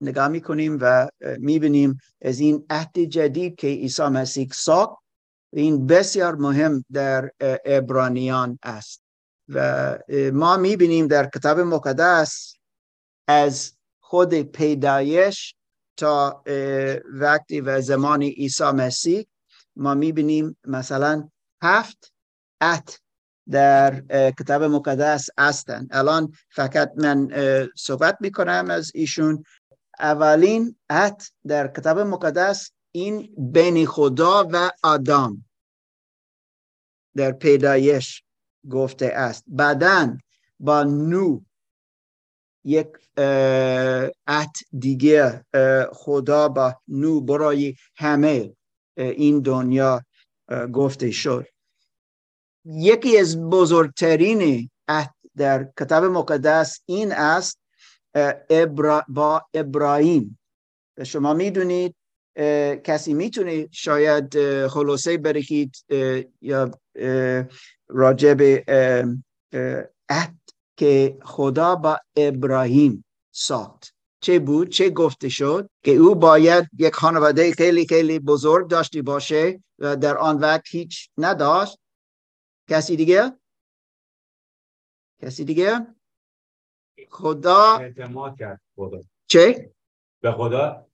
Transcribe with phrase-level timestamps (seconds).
[0.00, 5.02] نگاه می‌کنیم و می‌بینیم از این عهد جدید که عیسی مسیح ساخت
[5.52, 7.30] این بسیار مهم در
[7.64, 9.02] ابرانیان است.
[9.48, 9.98] و
[10.32, 12.54] ما می‌بینیم در کتاب مقدس
[13.28, 15.54] از خود پیدایش
[15.96, 16.44] تا
[17.12, 19.26] وقتی و زمان عیسی مسیح
[19.76, 21.28] ما می‌بینیم مثلا
[21.62, 22.12] هفت
[22.60, 22.90] عهد
[23.50, 24.02] در
[24.38, 25.88] کتاب مقدس هستند.
[25.90, 27.28] الان فقط من
[27.76, 29.44] صحبت می‌کنم از ایشون.
[30.00, 35.44] اولین عهد در کتاب مقدس این بین خدا و آدم.
[37.16, 38.22] در پیدایش
[38.70, 39.44] گفته است.
[39.46, 40.18] بعدا
[40.60, 41.40] با نو
[42.64, 42.88] یک
[44.26, 45.44] عهد دیگه
[45.92, 48.56] خدا با نو برای همه
[48.96, 50.04] این دنیا
[50.72, 51.46] گفته شد.
[52.64, 57.58] یکی از بزرگترین عهد در کتاب مقدس این است
[58.50, 60.38] ابرا با ابراهیم.
[61.04, 61.96] شما می‌دونید
[62.84, 65.76] کسی می‌تونه شاید خلاصه برکید
[66.40, 66.70] یا
[67.88, 68.42] راجب
[70.08, 70.38] عهد
[70.76, 73.94] که خدا با ابراهیم ساخت.
[74.22, 79.62] چه بود؟ چه گفته شد؟ که او باید یک خانواده خیلی خیلی بزرگ داشتی باشه
[79.78, 81.78] و در آن وقت هیچ نداشت.
[82.68, 83.32] کسی دیگه؟
[85.22, 85.86] کسی دیگه؟
[87.10, 89.00] خدا اعتماد کرد خدا.
[89.26, 89.72] چه؟
[90.20, 90.86] به خدا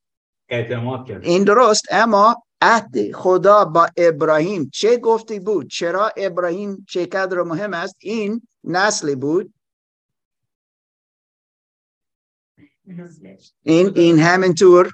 [0.49, 1.25] اعتماد کرد.
[1.25, 7.75] این درست اما عهد خدا با ابراهیم چه گفته بود؟ چرا ابراهیم چه قدر مهم
[7.75, 9.55] است؟ این نسل بود.
[13.63, 14.93] این این همینطور.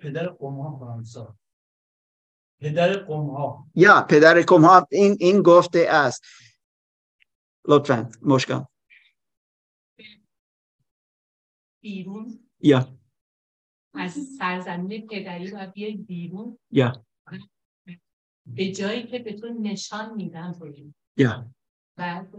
[0.00, 1.36] پدر قوم ها
[2.60, 6.22] پدر قوم ها یا پدر قوم ها این این گفته است.
[7.68, 8.60] لطفا مشکل.
[11.82, 12.48] بیرون.
[12.60, 12.98] یا.
[13.94, 16.58] از سرزمین پدری و بیای بیرون.
[16.70, 17.04] یا.
[18.46, 20.54] به جایی که به تو نشان میدن
[21.16, 21.50] یا.
[21.96, 22.34] بعد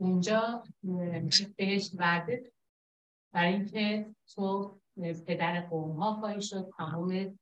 [0.00, 0.64] اونجا
[1.56, 2.52] بهش ورده
[3.32, 4.80] برای اینکه تو
[5.26, 7.38] پدر قوم ها خواهی شد تمام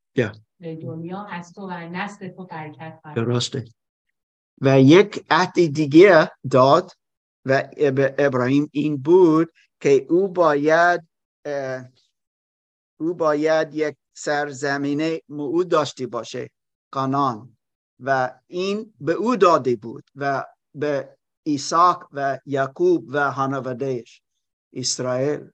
[0.61, 3.65] دنیا از تو و نسل تو برکت درسته.
[4.61, 6.93] و یک عهد دیگه داد
[7.45, 7.69] و
[8.19, 11.09] ابراهیم این بود که او باید
[13.01, 16.51] او باید یک سرزمینه موعود داشته باشه
[16.91, 17.57] کانان
[18.01, 20.45] و این به او داده بود و
[20.75, 24.23] به ایساق و یعقوب و خانوادهش
[24.73, 25.51] اسرائیل.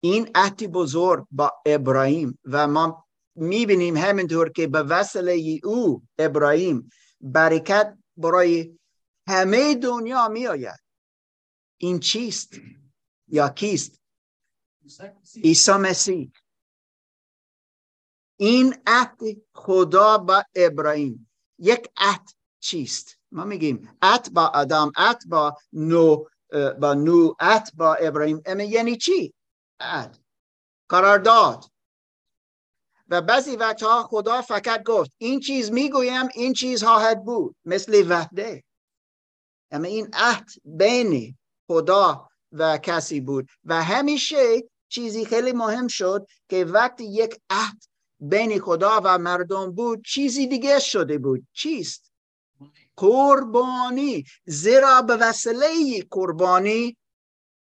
[0.00, 6.90] این عهد بزرگ با ابراهیم و ما می‌بینیم همینطور که به وسیله او ابراهیم
[7.20, 8.78] برکت برای
[9.28, 10.80] همه دنیا میآید.
[11.78, 12.54] این چیست؟
[13.28, 14.00] یا کیست؟
[15.44, 16.32] عیسی مسیح.
[18.36, 19.18] این عهد
[19.54, 21.30] خدا با ابراهیم.
[21.58, 26.24] یک عهد چیست؟ ما میگیم عهد با آدم عهد با نو
[26.80, 28.42] با نو عهد با ابراهیم.
[28.46, 29.34] اما یعنی چی؟
[29.80, 30.18] عهد.
[30.88, 31.64] قرارداد.
[33.08, 37.56] و بعضی وقتها خدا فقط گفت این چیز می‌گویم این چیز خواهد بود.
[37.64, 38.64] مثل وحده.
[39.70, 43.48] اما این عهد بین خدا و کسی بود.
[43.64, 47.82] و همیشه چیزی خیلی مهم شد که وقتی یک عهد
[48.20, 51.46] بین خدا و مردم بود چیزی دیگه شده بود.
[51.52, 52.12] چیست؟
[52.96, 54.24] قربانی.
[54.44, 55.66] زیرا به وسیله
[56.10, 56.96] قربانی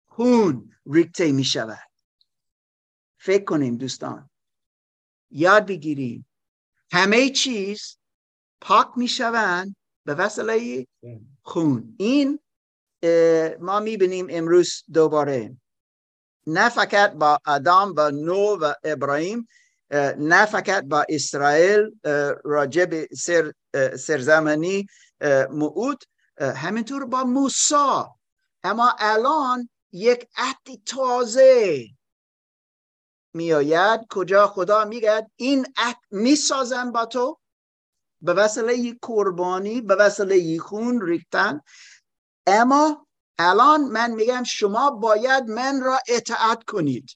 [0.07, 1.89] خون ریکته می شود
[3.17, 4.29] فکر کنیم دوستان
[5.31, 6.25] یاد بگیریم.
[6.91, 7.97] همه چیز
[8.61, 10.87] پاک می شوند به وسیله
[11.41, 11.95] خون.
[11.99, 12.39] این
[13.59, 15.57] ما می‌بینیم امروز دوباره.
[16.47, 19.47] نه فقط با آدم و نو و ابراهیم
[20.17, 21.91] نه فقط با اسرائیل
[22.43, 23.53] راجب سر
[23.99, 24.87] سرزمینی
[25.49, 26.03] موعود
[26.39, 28.03] همینطور با موسی.
[28.63, 31.87] اما الان یک عهد تازه.
[33.37, 37.39] میآید کجا خدا میگه این عهد می‌سازم با تو.
[38.21, 41.61] به وسیله قربانی به وسیله خون ریختن.
[42.47, 43.07] اما
[43.39, 47.09] الان من میگم شما باید من را اطاعت کنید.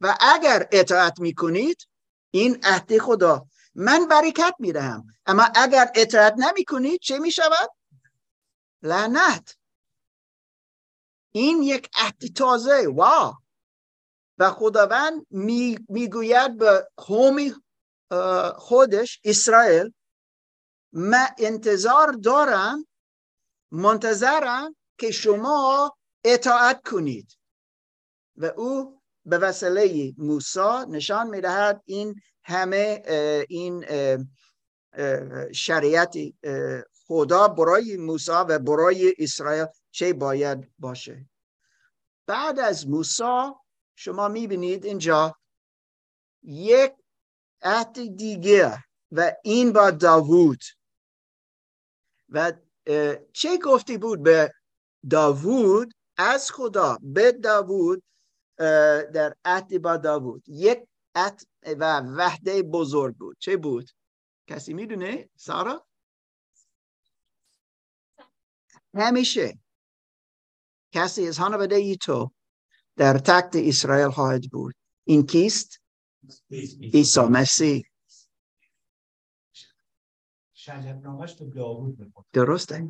[0.00, 1.88] و اگر اطاعت می‌کنید
[2.30, 3.46] این عهد خدا.
[3.74, 5.06] من برکت می‌دهم.
[5.26, 7.70] اما اگر اطاعت نمی‌کنید چه می‌شود؟
[8.82, 9.56] لعنت.
[11.32, 12.88] این یک عهد تازه.
[12.88, 13.43] واو!
[14.38, 15.26] و خداوند
[15.88, 17.38] می‌گوید به قوم
[18.54, 19.92] خودش اسرائیل
[20.92, 22.86] من انتظار دارم
[23.70, 27.38] منتظرم که شما اطاعت کنید.
[28.36, 32.14] و او به وسیله موسی نشان می‌دهد این
[32.44, 33.02] همه
[33.48, 33.86] این
[35.52, 36.16] شریعت
[37.06, 41.28] خدا برای موسی و برای اسرائیل چه باید باشه.
[42.26, 43.52] بعد از موسی
[43.94, 45.36] شما می‌بینید اینجا
[46.42, 46.92] یک
[47.62, 50.60] عهد دیگه و این با داوود.
[52.28, 52.52] و
[53.32, 54.52] چه گفتی بود به
[55.10, 58.02] داوود؟ از خدا به داوود
[59.14, 60.48] در عهد با داوود.
[60.48, 63.36] یک عهد و وحده بزرگ بود.
[63.38, 63.90] چه بود؟
[64.46, 65.86] کسی می‌دونه؟ سارا؟
[68.94, 69.58] همیشه.
[70.92, 72.32] کسی از خانواده ای تو.
[72.96, 74.74] در تخت اسرائیل خواهد بود.
[75.04, 75.80] این کیست؟
[76.92, 77.84] عیسی مسیح.
[80.54, 82.88] شجرنامهش تو داوود می‌خوند درسته؟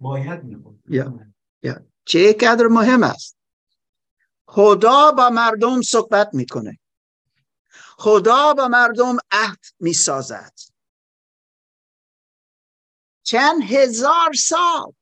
[0.00, 1.32] باید می‌خوند یا
[1.62, 1.86] یا.
[2.04, 3.36] چه قدر مهم است؟
[4.46, 6.78] خدا با مردم صحبت می‌کنه.
[7.96, 10.52] خدا با مردم عهد می‌سازد.
[13.22, 14.92] چند هزار سال.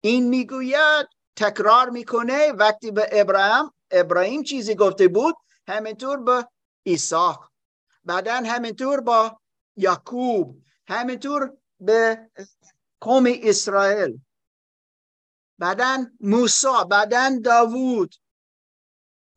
[0.00, 2.52] این می‌گوید تکرار می‌کنه.
[2.52, 5.34] وقتی به ابراهیم ابراهیم چیزی گفته بود؟
[5.68, 6.48] همینطور به
[6.86, 7.32] عیسی.
[8.04, 9.40] بعدا همینطور با
[9.76, 10.62] یعقوب.
[10.88, 12.30] همینطور به
[13.00, 14.20] قوم اسرائیل.
[15.58, 16.84] بعدا موسی.
[16.90, 18.14] بعدا داوود.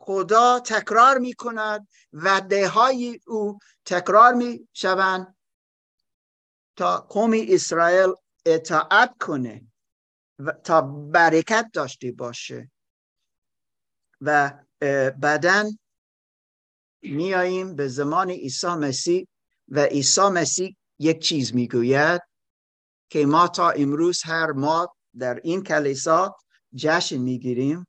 [0.01, 5.35] خدا تکرار می کند وعده های او تکرار می شوند
[6.75, 8.13] تا قوم اسرائیل
[8.45, 9.61] اطاعت کنه.
[10.39, 10.81] و تا
[11.11, 12.71] برکت داشته باشه.
[14.21, 14.59] و
[15.21, 15.71] بعدا
[17.01, 19.27] میاییم به زمان عیسی مسیح
[19.67, 22.21] و عیسی مسیح یک چیز می‌گوید
[23.09, 26.37] که ما تا امروز هر ما در این کلیسا
[26.75, 27.87] جشن می‌گیریم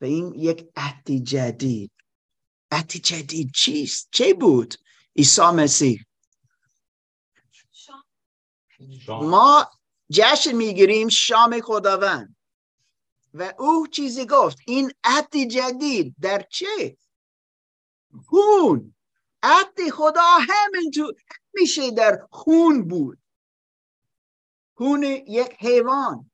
[0.00, 1.92] و این یک عهد جدید.
[2.70, 4.74] عهد جدید چیست؟ چه بود
[5.16, 6.04] عیسی مسیح؟
[9.08, 9.70] ما
[10.10, 12.36] جشن می‌گیریم شام خداوند.
[13.34, 16.96] و او چیزی گفت این عهد جدید در چه؟
[18.26, 18.94] خون.
[19.42, 21.14] عهد خدا همینطور
[21.54, 23.18] میشه در خون بود.
[24.74, 26.30] خون یک حیوان.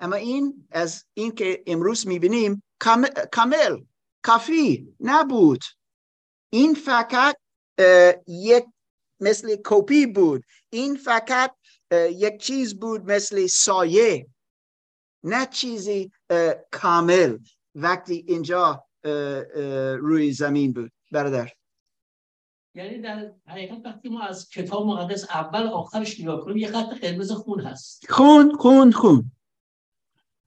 [0.00, 2.62] اما این از این که امروز می‌بینیم
[3.32, 3.84] کامل
[4.22, 5.64] کافی نبود.
[6.50, 7.36] این فقط
[8.26, 8.64] یک
[9.20, 10.44] مثل کپی بود.
[10.70, 11.54] این فقط
[11.92, 14.26] یک چیز بود مثل سایه
[15.24, 16.12] نه چیزی
[16.70, 17.38] کامل.
[17.74, 18.84] وقتی اینجا
[20.00, 20.92] روی زمین بود.
[21.12, 21.52] برادر.
[22.74, 27.32] یعنی در حقیقت وقتی ما از کتاب مقدس اول آخرش نگاه کنیم یه خط قرمز
[27.32, 28.12] خون هست.
[28.12, 29.32] خون خون خون.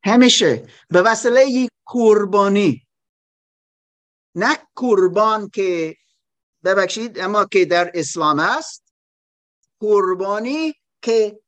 [0.04, 0.68] همیشه.
[0.90, 2.88] به وسیله قربانی.
[4.36, 5.96] نه قربان که
[6.64, 8.94] ببخشید اما که در اسلام است
[9.80, 11.40] قربانی که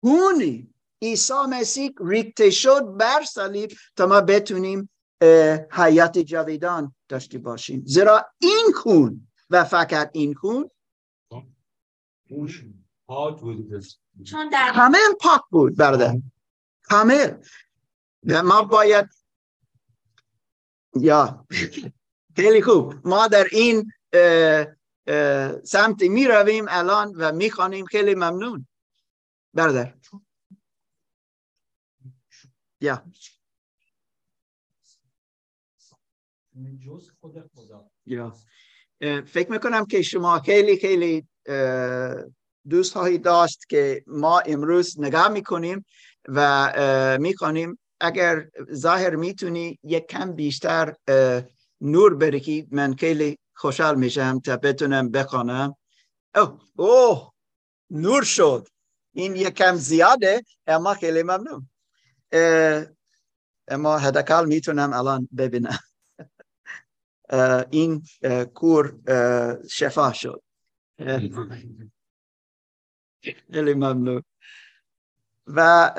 [0.00, 4.90] خونی عیسی مسیح ریخته شد بر صلیب تا ما بتونیم
[5.70, 7.82] حیات جاویدان داشته باشیم.
[7.86, 10.70] زیرا این خون و فقط این خون
[14.24, 16.16] چون در کامل پاک بود برادر.
[16.82, 17.36] کامل
[18.26, 19.06] و ما باید
[21.00, 21.46] یا.
[22.36, 22.94] خیلی خوب.
[23.04, 23.92] ما در این
[25.64, 28.66] سمت می رویم الان و می خانیم خیلی ممنون.
[29.54, 29.94] برادر.
[32.80, 33.04] یا.
[38.06, 38.34] یا.
[39.26, 41.28] فکر می‌کنم که شما خیلی خیلی
[42.68, 45.84] دوست هایی داشت که ما امروز نگاه می‌کنیم
[46.28, 50.94] و می‌کنیم اگر ظاهر می‌تونی یک کم بیشتر
[51.80, 55.76] نور برکی من خیلی خوشحال میشم تا بتونم بخوانم.
[56.34, 57.32] اوه اوه
[57.90, 58.68] نور شد.
[59.12, 61.68] این یک کم زیاده اما خیلی ممنون.
[63.68, 65.78] اما هدکال می‌تونم الان ببینم.
[67.70, 68.02] این
[68.54, 68.98] کور
[69.70, 70.42] شفا شد.
[73.52, 74.24] خیلی ممنون.
[75.46, 75.90] و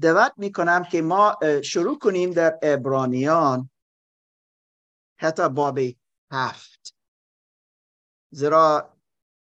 [0.00, 3.70] دعوت می‌کنم که ما شروع کنیم در ابرانیان
[5.16, 5.78] حتی باب
[6.32, 6.94] هفت.
[8.30, 8.96] زیرا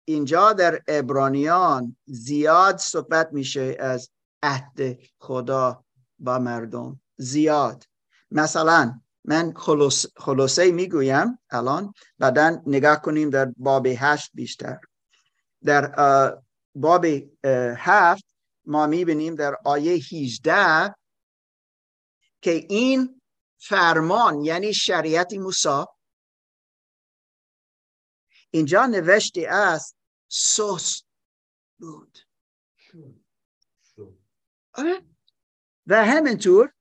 [0.06, 4.10] اینجا در ابرانیان زیاد صحبت میشه از
[4.44, 5.86] عهد خدا
[6.20, 7.02] با مردم.
[7.18, 7.84] زیاد.
[8.32, 14.78] مثلا من خلوص، خلوصه می‌گویم الان بعدا نگاه کنیم در باب هشت بیشتر.
[15.64, 15.94] در
[16.76, 17.06] باب
[17.78, 18.26] هفت
[18.66, 20.96] ما می‌بینیم در آیه 18
[22.42, 23.22] که این
[23.58, 25.84] فرمان یعنی شریعت موسی
[28.52, 31.02] اینجا نوشته است سوس
[31.80, 32.20] بود.
[34.74, 35.06] آره.
[35.88, 36.74] و همینطور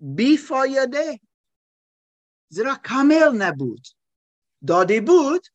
[0.00, 1.20] بیفایده
[2.48, 3.86] زیرا کامل نبود.
[4.66, 5.46] داده بود.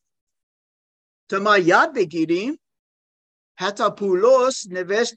[1.29, 2.59] تا ما یاد بگیریم
[3.57, 5.15] حتی پولس نوشت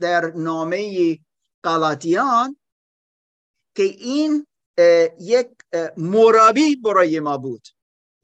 [0.00, 1.18] در نامه
[1.62, 2.56] قلاتیان
[3.76, 4.46] که این
[5.20, 5.48] یک
[5.96, 7.68] مرابی برای ما بود.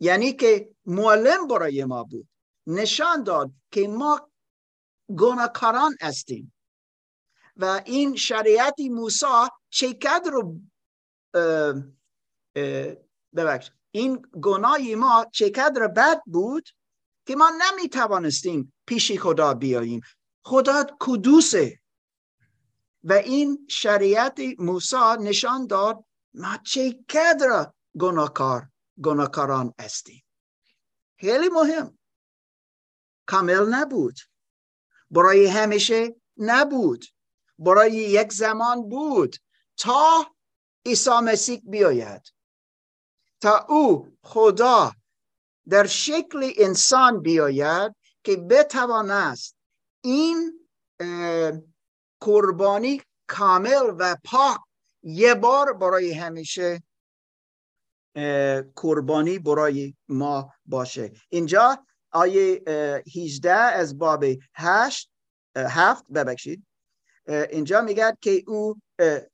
[0.00, 2.28] یعنی که معلم برای ما بود.
[2.66, 4.30] نشان داد که ما
[5.18, 6.54] گناهکاران هستیم.
[7.56, 9.26] و این شریعت موسی
[9.70, 9.96] چه
[10.32, 10.60] رو
[13.34, 16.68] ببخش این گناهی ما چقدر بد بود
[17.26, 20.00] که ما نمی توانستیم پیش خدا بیاییم.
[20.44, 21.80] خدا کدوسه
[23.04, 28.68] و این شریعت موسی نشان داد ما چقدر گناهکار
[29.02, 30.24] گناهکاران هستیم.
[31.16, 31.98] خیلی مهم.
[33.26, 34.16] کامل نبود.
[35.10, 37.04] برای همیشه نبود.
[37.58, 39.36] برای یک زمان بود
[39.76, 40.26] تا
[40.86, 42.22] عیسی مسیح بیاید.
[43.40, 44.92] تا او خدا
[45.68, 49.56] در شکل انسان بیاید که بتوانست
[50.00, 50.68] این
[52.20, 54.60] قربانی کامل و پاک
[55.02, 56.82] یه بار برای همیشه
[58.76, 61.12] قربانی برای ما باشه.
[61.28, 62.62] اینجا آیه
[63.16, 65.10] 18 از باب 8
[65.56, 66.66] هفت ببخشید.
[67.28, 68.80] اینجا میگه که او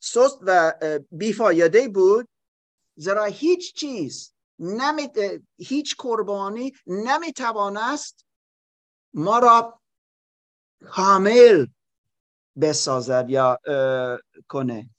[0.01, 0.73] سست و
[1.11, 2.29] بیفایده بود
[2.97, 5.09] زیرا هیچ چیز نمی...
[5.59, 8.25] هیچ قربانی نمی‌توانست
[9.15, 9.81] ما را
[10.85, 11.67] کامل
[12.61, 13.59] بسازد یا
[14.49, 14.91] کنه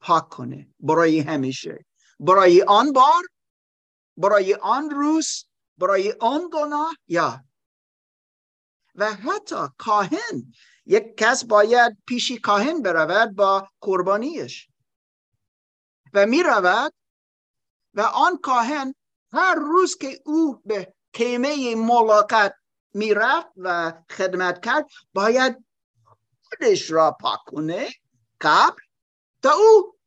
[0.00, 0.68] پاک کنه.
[0.80, 1.84] برای همیشه.
[2.20, 3.22] برای آن بار
[4.16, 5.44] برای آن روز
[5.78, 7.44] برای آن گناه یا.
[8.94, 10.52] و حتی کاهن
[10.86, 14.68] یک کس باید پیشی کاهن برود با قربانیش.
[16.14, 16.92] و می رود
[17.94, 18.94] و آن کاهن
[19.32, 22.54] هر روز که او به کیمه ملاقات
[22.94, 25.64] می‌رفت و خدمت کرد باید
[26.42, 27.88] خودش را پاک کنه
[28.40, 28.82] قبل
[29.42, 29.98] تا او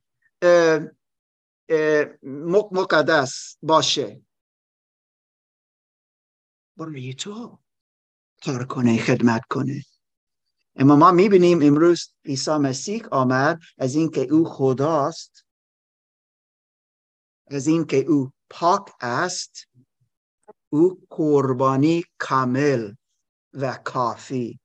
[2.72, 4.22] مقدس باشه.
[6.78, 7.60] برای تو
[8.46, 9.84] کار کنه خدمت کنه.
[10.76, 15.46] اما ما می‌بینیم امروز عیسی مسیح آمد از اینکه او خداست
[17.48, 19.68] از اینکه او پاک است
[20.70, 22.94] او قربانی کامل
[23.54, 24.60] و کافی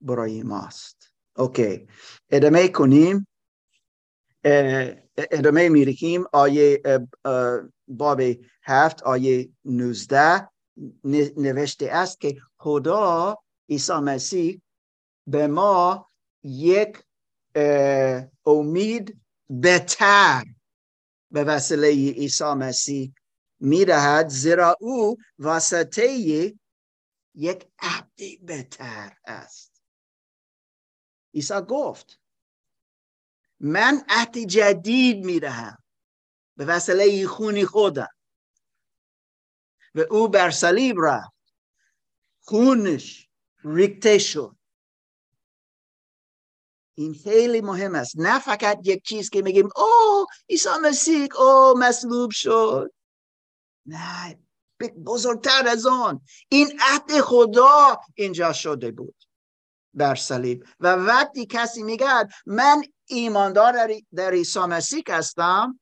[0.00, 1.12] برای ماست.
[1.36, 1.88] اوکی.
[2.30, 3.26] ادامه کنیم.
[5.16, 6.82] ادامه میرکیم آیه
[7.88, 8.20] باب
[8.62, 10.48] هفت آیه نوزده
[11.36, 13.38] نوشته است که خدا
[13.68, 14.62] عیسی مسیح
[15.26, 16.08] به ما
[16.44, 17.04] یک
[18.46, 20.44] امید بهتر
[21.30, 23.14] به وسیله عیسی مسیح
[23.60, 26.08] می‌دهد زیرا او واسطه
[27.34, 29.82] یک عبدی بهتر است.
[31.34, 32.21] عیسی گفت
[33.62, 35.78] من عهد جدید می‌دهم.
[36.56, 38.08] به وسیله خونی خودم.
[39.94, 41.32] و او بر صلیب رفت.
[42.40, 43.28] خونش
[43.64, 44.56] ریکته شد.
[46.94, 48.18] این خیلی مهم است.
[48.18, 52.92] نه فقط یک چیز که میگیم او عیسی مسیح او مصلوب شد.
[53.86, 54.38] نه
[55.06, 56.20] بزرگتر از آن.
[56.48, 59.14] این عهد خدا اینجا شده بود.
[59.96, 60.66] در صلیب.
[60.80, 63.72] و وقتی کسی میگه من ایماندار
[64.14, 65.80] در عیسی مسیح هستم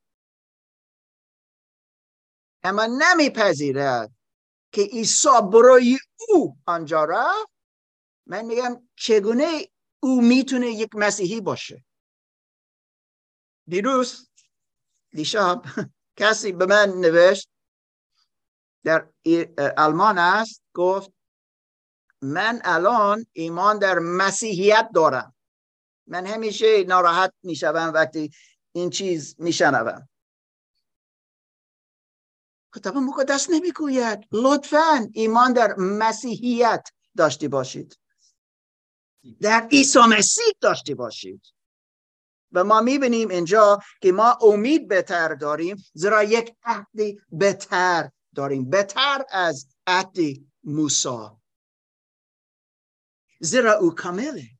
[2.62, 4.10] اما نمیپذیرد
[4.72, 7.50] که عیسی برای او آنجا رفت.
[8.26, 9.68] من میگم چگونه
[10.00, 11.84] او می‌تونه یک مسیحی باشه؟
[13.68, 14.30] دیروز
[15.10, 15.62] دیشب
[16.20, 17.50] کسی به من نوشت
[18.84, 19.08] در
[19.76, 21.12] آلمان است گفت
[22.22, 25.34] من الان ایمان در مسیحیت دارم.
[26.10, 28.30] من همیشه ناراحت می‌شوم وقتی
[28.72, 30.08] این چیز میشنوم.
[32.74, 34.18] کتاب مقدس نمی‌گوید.
[34.32, 37.98] لطفا ایمان در مسیحیت داشته باشید.
[39.40, 41.42] در عیسی مسیح داشته باشید.
[42.52, 48.70] و ما می‌بینیم اینجا که ما امید بهتر داریم زیرا یک عهد بهتر داریم.
[48.70, 50.16] بهتر از عهد
[50.64, 51.28] موسی.
[53.40, 54.59] زیرا او کامله.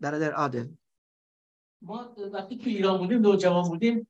[0.00, 0.66] برادر عادل.
[1.82, 4.08] ما وقتی تو ایران بودیم نوجوان بودیم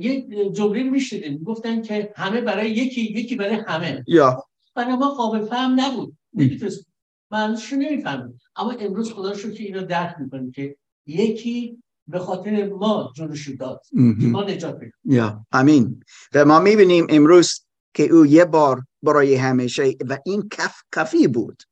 [0.00, 4.04] یک جمله می‌شدیم گفتن که همه برای یکی یکی برای همه.
[4.08, 4.44] یا.
[4.74, 6.16] برای ما قابل فهم نبود.
[6.34, 6.86] نمی‌تونست.
[7.30, 13.12] معنیش نمی‌فهمیم اما امروز خدا شو که اینو درک می‌کنیم که یکی به خاطر ما
[13.16, 13.82] جونشو داد
[14.20, 15.46] که ما نجات بدیم یا.
[15.52, 16.02] امین
[16.34, 21.62] و ما می‌بینیم امروز که او یه بار برای همیشه و این کف کفی بود.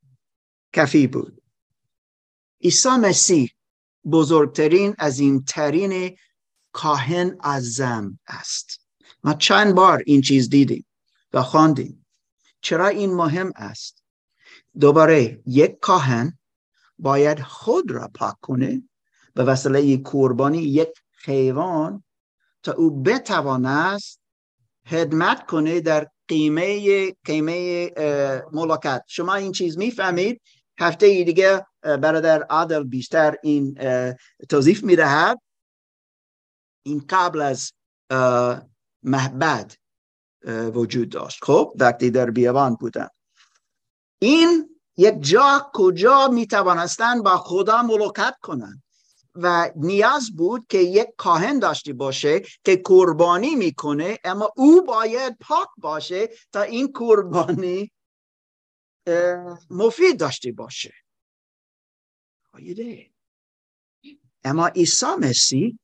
[0.72, 1.42] کفی بود.
[2.64, 3.50] عیسی مسیح
[4.10, 6.16] بزرگترین از این ترین
[6.72, 8.80] کاهن اعظم است.
[9.24, 10.86] ما چند بار این چیز دیدیم
[11.32, 12.06] و خواندیم.
[12.60, 14.02] چرا این مهم است؟
[14.80, 16.38] دوباره یک کاهن
[16.98, 18.82] باید خود را پاک کنه
[19.34, 20.88] به وسیله قربانی یک
[21.24, 22.04] حیوان
[22.62, 24.00] تا او بتواند
[24.86, 27.90] خدمت کنه در قیمه قیمه
[28.52, 29.02] ملاقات.
[29.06, 30.40] شما این چیز می‌فهمید؟
[30.78, 33.78] هفته دیگه برادر عادل بیشتر این
[34.48, 35.40] توضیح می‌دهد.
[36.86, 37.72] این قبل از
[39.02, 39.72] محبد
[40.74, 41.44] وجود داشت.
[41.44, 43.08] خب وقتی در بیابان بودن
[44.18, 48.82] این یک جا کجا می توانستن با خدا ملاقات کنند.
[49.34, 55.68] و نیاز بود که یک کاهن داشته باشه که قربانی می‌کنه اما او باید پاک
[55.76, 57.92] باشه تا این قربانی
[59.70, 60.94] مفید داشته باشه.
[64.44, 65.78] اما عیسی مسیح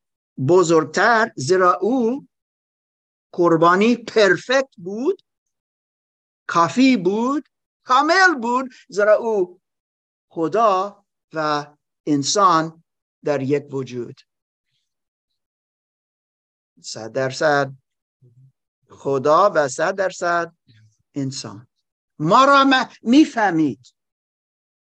[0.49, 2.29] بزرگتر زیرا او
[3.33, 5.23] قربانی پرفکت بود
[6.47, 7.49] کافی بود
[7.85, 9.61] کامل بود زیرا او
[10.29, 11.67] خدا و
[12.07, 12.85] انسان
[13.25, 14.21] در یک وجود.
[16.83, 17.73] صد درصد
[18.91, 20.57] خدا و صد درصد
[21.15, 21.67] انسان.
[22.19, 22.65] ما را
[23.03, 23.95] می‌فهمید.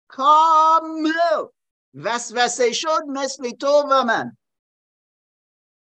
[0.08, 1.48] کامل.
[2.04, 4.38] وسوسه شد مثل تو و من.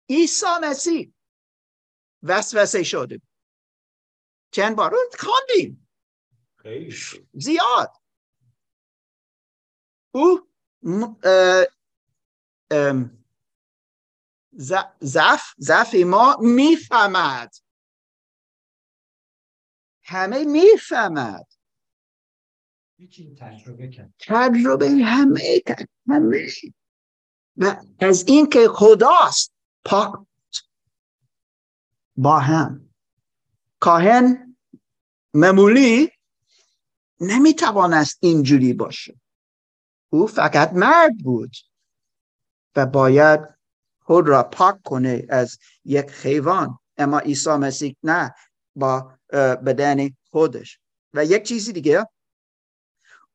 [0.09, 1.13] عیسی مسیح.
[2.23, 3.21] وسوسه شده
[4.51, 5.89] چند بار؟ خواندیم.
[7.33, 7.91] زیاد.
[10.11, 10.49] او
[14.99, 17.55] زف زف ما می‌فهمد.
[20.03, 21.47] همه می‌فهمد.
[24.19, 25.61] تجربه همه
[26.09, 26.47] همه.
[27.57, 29.53] و از این که خداست
[29.85, 30.13] پاک
[32.15, 32.89] با هم.
[33.79, 34.55] کاهن
[35.33, 36.11] معمولی
[37.19, 39.19] نمی‌توانست اینجوری باشه.
[40.09, 41.55] او فقط مرد بود
[42.75, 43.39] و باید
[43.99, 46.79] خود را پاک کنه از یک حیوان.
[46.97, 48.35] اما عیسی مسیح نه
[48.75, 49.13] با
[49.65, 50.79] بدن خودش.
[51.13, 52.07] و یک چیزی دیگه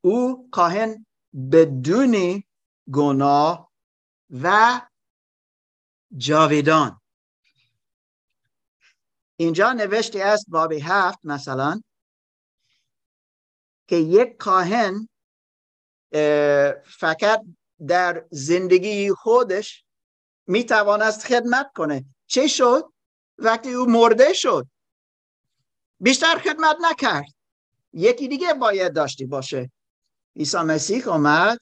[0.05, 1.07] او کاهن
[1.53, 2.43] بدون
[2.93, 3.73] گناه
[4.31, 4.81] و
[6.17, 7.01] جاویدان.
[9.37, 11.81] اینجا نوشته است باب هفت مثلا
[13.89, 15.09] که یک کاهن
[16.85, 17.45] فقط
[17.87, 19.85] در زندگی خودش
[20.47, 22.05] می توانست خدمت کنه.
[22.27, 22.93] چه شد؟
[23.39, 24.67] وقتی او مرده شد.
[26.01, 27.35] بیشتر خدمت نکرد.
[27.93, 29.71] یکی دیگه باید داشتی باشه.
[30.37, 31.59] عیسی مسیح آمد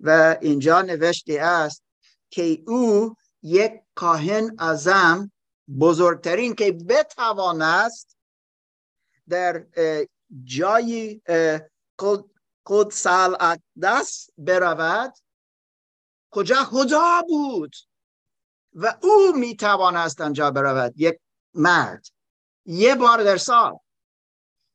[0.00, 1.82] و اینجا نوشته است
[2.30, 5.32] که او یک کاهن ازم
[5.80, 8.16] بزرگترین که بتوانست
[9.28, 9.66] در
[10.44, 11.20] جای
[12.66, 15.14] قدس اقدس برود
[16.30, 17.74] کجا؟ خدا بود؟
[18.74, 20.92] و او می‌توانست آنجا برود.
[20.96, 21.20] یک
[21.54, 22.06] مرد.
[22.66, 23.78] یه بار در سال.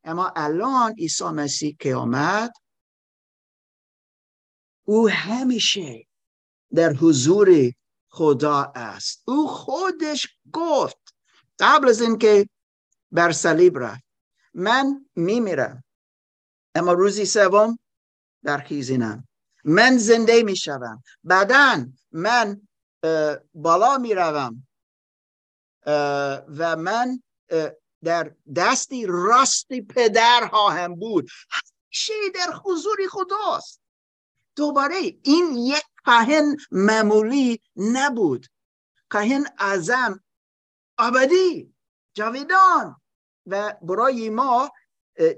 [0.03, 2.51] اما الان عیسی مسیح که آمد
[4.89, 6.07] او همیشه
[6.75, 7.73] در حضور
[8.09, 9.23] خدا است.
[9.25, 11.15] او خودش گفت
[11.59, 12.49] قبل از اینکه
[13.11, 14.03] بر صلیب رفت
[14.53, 15.83] من میمیرم
[16.75, 17.79] اما روزی سوم
[18.43, 19.27] برخیزینم
[19.63, 21.03] من زنده می‌شوم.
[21.23, 22.67] بعدا من
[23.53, 24.67] بالا می‌روم
[26.47, 27.23] و من
[28.03, 31.29] در دستی راستی پدر خواهم بود.
[31.49, 33.81] همیشه در حضور خداست.
[34.57, 38.47] دوباره این یک کاهن معمولی نبود.
[39.09, 40.23] کاهن اعظم
[40.97, 41.73] ابدی
[42.13, 43.01] جاویدان.
[43.45, 44.71] و برای ما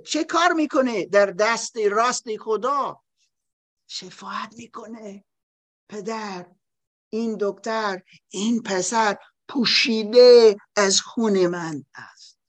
[0.06, 3.02] چه کار می‌کنه؟ در دست راست خدا
[3.88, 5.26] شفاعت می‌کنه.
[5.90, 6.52] پدر
[7.10, 12.40] این دکتر این پسر پوشیده از خون من است.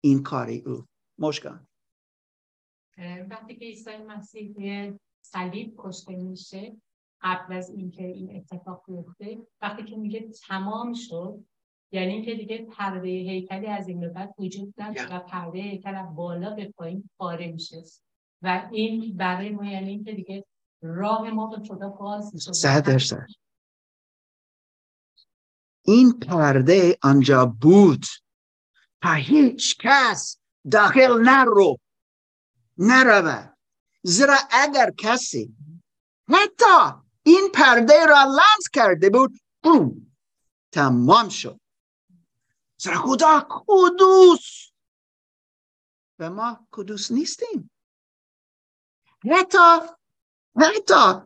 [0.00, 0.86] این کاری او.
[1.18, 1.58] مشکل
[3.30, 4.54] وقتی که عیسی مسیح
[5.32, 6.76] صلیب کشته میشه
[7.20, 9.46] قبل از اینکه این اتفاق بیفته.
[9.60, 11.44] وقتی که میگه تمام شد
[11.92, 16.14] یعنی اینکه دیگه پرده هیکلی از این به بعد وجود نداره و پرده هیکل از
[16.14, 17.82] بالا به پایین پاره میشه.
[18.42, 20.44] و این برای ما یعنی اینکه دیگه
[20.82, 22.52] راه ما به خدا باز میشه.
[22.52, 23.26] صد درصد.
[25.82, 28.04] این پرده آنجا بود.
[29.02, 31.76] تا هیچ کس داخل نرو
[32.78, 33.55] نرود.
[34.06, 35.56] زیرا اگر کسی
[36.28, 40.12] حتی این پرده را لمس کرده بود بوم
[40.72, 41.60] تمام شد.
[42.78, 44.70] زیرا خدا کدوس؟
[46.18, 47.70] و ما کدوس نیستیم.
[49.30, 49.86] حتی
[50.56, 51.22] حتی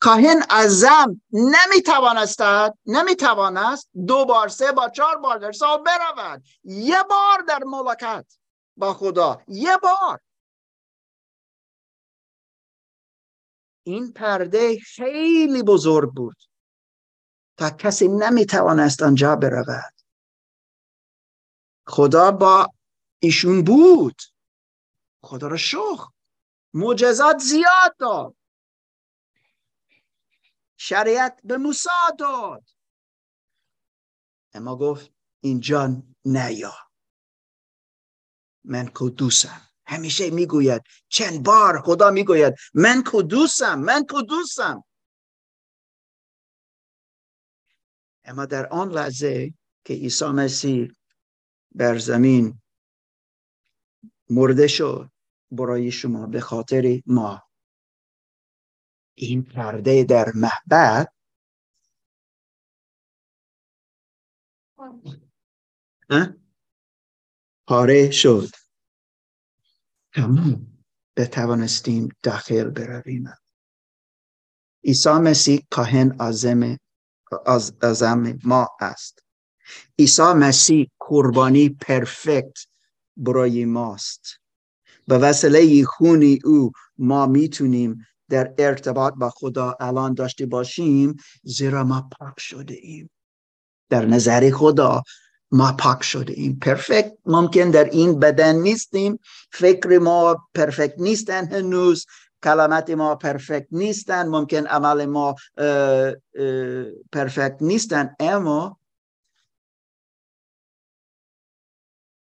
[0.00, 2.42] کاهن ازم نمی‌توانست
[2.86, 8.38] نمی‌توانست دو بار سه بار چهار بار در سال برود یه بار در ملاقات
[8.76, 10.20] با خدا یه بار.
[13.86, 16.36] این پرده خیلی بزرگ بود
[17.56, 19.94] تا کسی نمی‌توانست آنجا برود.
[21.86, 22.72] خدا با
[23.18, 24.22] ایشون بود.
[25.22, 26.08] خدا را شخ
[26.74, 28.36] معجزات زیاد داد.
[30.76, 32.64] شریعت به موسی داد.
[34.52, 36.74] اما گفت اینجا نیا.
[38.64, 44.84] من کدوسم؟ همیشه می‌گوید چند بار خدا می‌گوید من کدوسم من کدوسم
[48.24, 50.92] اما در آن لحظه که عیسی مسیح
[51.74, 52.60] بر زمین
[54.30, 55.10] مرده شد
[55.50, 57.42] برای شما به خاطر ما.
[59.14, 61.12] این پرده در محبت
[67.66, 68.48] پاره شد.
[70.16, 70.66] تمام.
[71.16, 73.32] بتوانستیم داخل برویم.
[74.84, 76.78] عیسی مسیح کاهن آزم
[77.82, 79.22] ازم ما است.
[79.98, 82.66] عیسی مسیح قربانی پرفکت
[83.16, 84.26] برای ماست.
[85.06, 92.08] به وسیله خونی او ما می‌تونیم در ارتباط با خدا الان داشته باشیم زیرا ما
[92.18, 93.10] پاک شده ایم.
[93.90, 95.02] در نظر خدا
[95.50, 99.18] ما پاک شده ایم پرفکت ممکن در این بدن نیستیم.
[99.52, 102.06] فکر ما پرفکت نیستن هنوز.
[102.44, 104.28] کلمات ما پرفکت نیستن.
[104.28, 105.34] ممکن عمل ما
[107.12, 108.14] پرفکت نیستن.
[108.20, 108.78] اما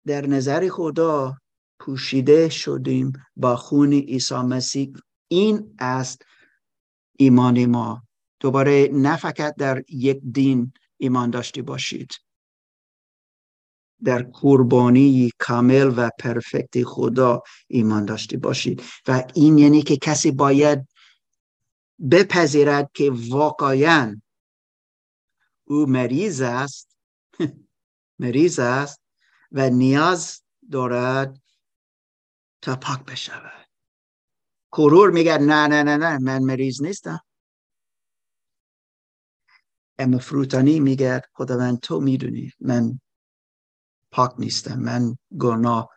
[0.07, 1.37] در نظر خدا
[1.81, 4.93] پوشیده شدیم با خون عیسی مسیح.
[5.29, 6.23] این است
[7.19, 8.03] ایمان ما.
[8.41, 12.11] دوباره نه فقط در یک دین ایمان داشته باشید.
[14.05, 18.83] در قربانی کامل و پرفکت خدا ایمان داشته باشید.
[19.09, 20.89] و این یعنی که کسی باید
[22.11, 24.21] بپذیرد که واقعا
[25.65, 26.97] او مریض است
[28.19, 29.01] مریض است
[29.53, 31.43] و نیاز دارد
[32.63, 33.67] تا پاک بشود.
[34.73, 37.21] کرور میگه نه نه نه نه من مریض نیستم.
[39.99, 43.01] اما فروتانی میگه خداوند تو می‌دونی من
[44.17, 45.91] پاک نیستم من گناه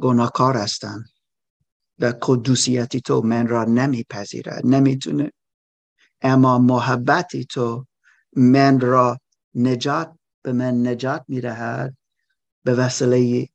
[0.00, 1.04] گناهکار هستم.
[1.98, 5.32] و قدوسیتی تو من را نمیپذیرد نمی‌تونه.
[6.20, 7.86] اما محبتی تو
[8.36, 9.18] من را
[9.54, 11.96] نجات به من نجات می‌دهد
[12.64, 13.48] به وسیله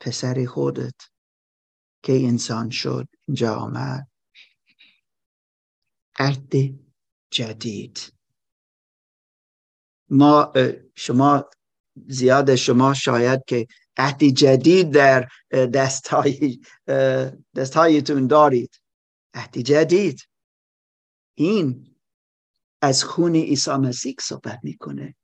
[0.00, 0.94] پسر خودت
[2.02, 4.08] که انسان شد اینجا آمد.
[6.18, 6.52] عهد
[7.30, 8.12] جدید.
[10.10, 10.52] ما
[10.94, 11.50] شما
[12.08, 16.60] زیاد شما شاید که عهد جدید در دستهای
[17.56, 18.80] دستهایتون دارید.
[19.34, 20.28] عهد جدید.
[21.34, 21.96] این
[22.82, 25.14] از خون عیسی مسیح صحبت می‌کنه.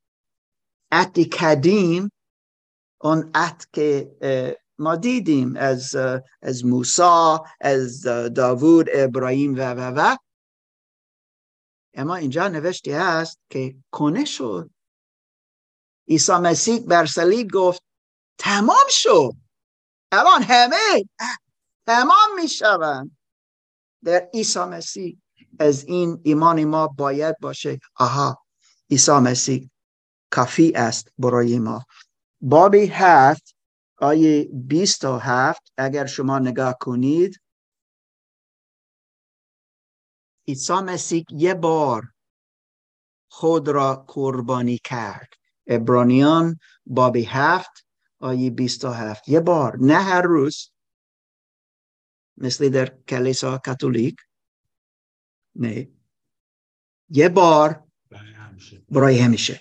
[0.93, 2.11] عهد قدیم
[3.01, 4.17] اون عهد که
[4.79, 5.97] ما دیدیم از
[6.43, 8.03] از موسی از
[8.35, 10.17] داوود ابراهیم و و و.
[11.95, 14.71] اما اینجا نوشته است که کنه شد
[16.09, 17.83] عیسی مسیح بر صلیب گفت
[18.39, 19.33] تمام شد
[20.13, 21.05] الان همه
[21.87, 23.17] تمام می شوند
[24.05, 25.19] در عیسی مسیح
[25.59, 27.79] از این ایمان ما باید باشه.
[27.95, 28.45] آها
[28.91, 29.71] عیسی مسیح
[30.31, 31.85] کافی است برای ما.
[32.41, 33.57] بابی هفت
[33.99, 37.41] آیه بیست و هفت اگر شما نگاه کنید.
[40.49, 42.13] عیسی مسیح یه بار
[43.31, 45.38] خود را قربانی کرد.
[45.69, 47.87] ابرانیان بابی هفت
[48.19, 49.29] آیه بیست و هفت.
[49.29, 50.71] یه بار نه هر روز
[52.37, 54.17] مثل در کلیسا کاتولیک
[55.57, 55.89] نه.
[57.09, 57.85] یه بار
[58.91, 59.61] برای همیشه.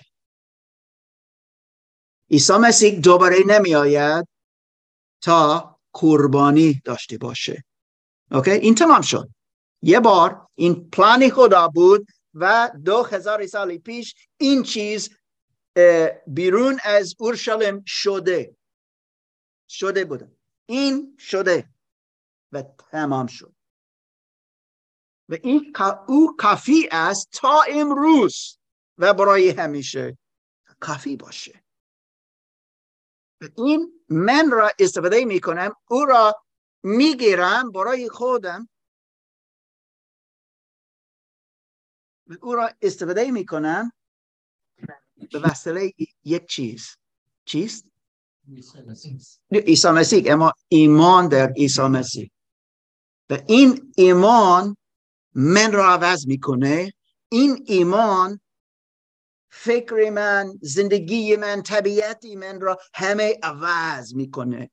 [2.30, 4.28] عیسی مسیح دوباره نمی آید
[5.20, 7.64] تا قربانی داشته باشه.
[8.30, 9.28] اوکی؟ این تمام شد.
[9.82, 15.17] یه بار این پلان خدا بود و دو هزار سال پیش این چیز
[16.26, 18.56] بیرون از اورشلیم شده.
[19.68, 20.36] شده بوده.
[20.66, 21.68] این شده
[22.52, 23.54] و تمام شد.
[25.28, 25.72] و این
[26.08, 28.58] او کافی است تا امروز
[28.98, 30.18] و برای همیشه
[30.80, 31.64] کافی باشه.
[33.56, 36.44] این من را استفاده می کنم او را
[36.82, 38.68] می‌گیرم برای خودم.
[42.42, 43.92] او را استفاده می کنم
[45.32, 45.92] به وسیله
[46.24, 46.86] یک چیز.
[47.44, 47.84] چیست؟
[49.52, 50.32] عیسی مسیح.
[50.32, 52.30] اما ایمان در عیسی مسیح.
[53.30, 54.76] و این ایمان
[55.34, 56.92] من را عوض می‌کنه.
[57.28, 58.40] این ایمان
[59.50, 64.70] فکر من زندگی من طبیعتی من را همه عوض می‌کنه.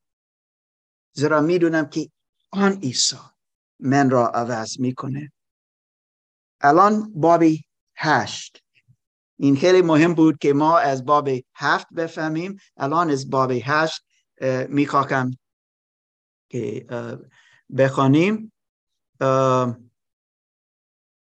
[1.13, 2.11] زیرا می‌دونم که
[2.51, 3.17] آن عیسی
[3.79, 5.31] من را عوض می‌کنه.
[6.61, 8.64] الان بابی هشت.
[9.39, 12.57] این خیلی مهم بود که ما از باب هفت بفهمیم.
[12.77, 14.01] الان از باب هشت
[14.69, 15.31] می‌خواهم
[16.49, 16.85] که
[17.77, 18.51] بخوانیم.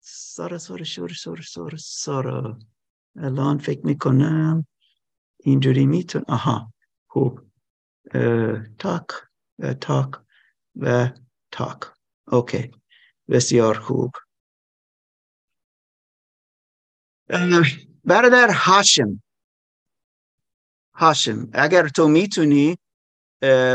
[0.01, 2.59] سارا سارا سارا سارا سارا سارا.
[3.17, 4.67] الان فکر می‌کنم
[5.41, 6.73] اینجوری میتون آها.
[7.07, 7.41] خوب.
[8.79, 9.07] تاک
[9.81, 10.11] تاک
[10.77, 11.11] و
[11.51, 11.81] تاک
[12.27, 12.71] اوکی
[13.29, 14.11] بسیار خوب.
[18.07, 19.23] برادر هاشم.
[20.95, 22.79] هاشم اگر تو می‌تونی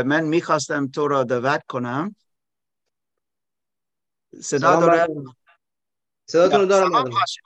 [0.04, 2.16] من می‌خواستم تو را دعوت کنم.
[4.40, 5.10] صدا دارد
[6.26, 7.42] صداتون دارم سلام هاشم.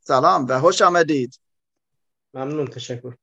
[0.00, 1.40] سلام و خوش آمدید.
[2.34, 3.14] ممنون تشکر.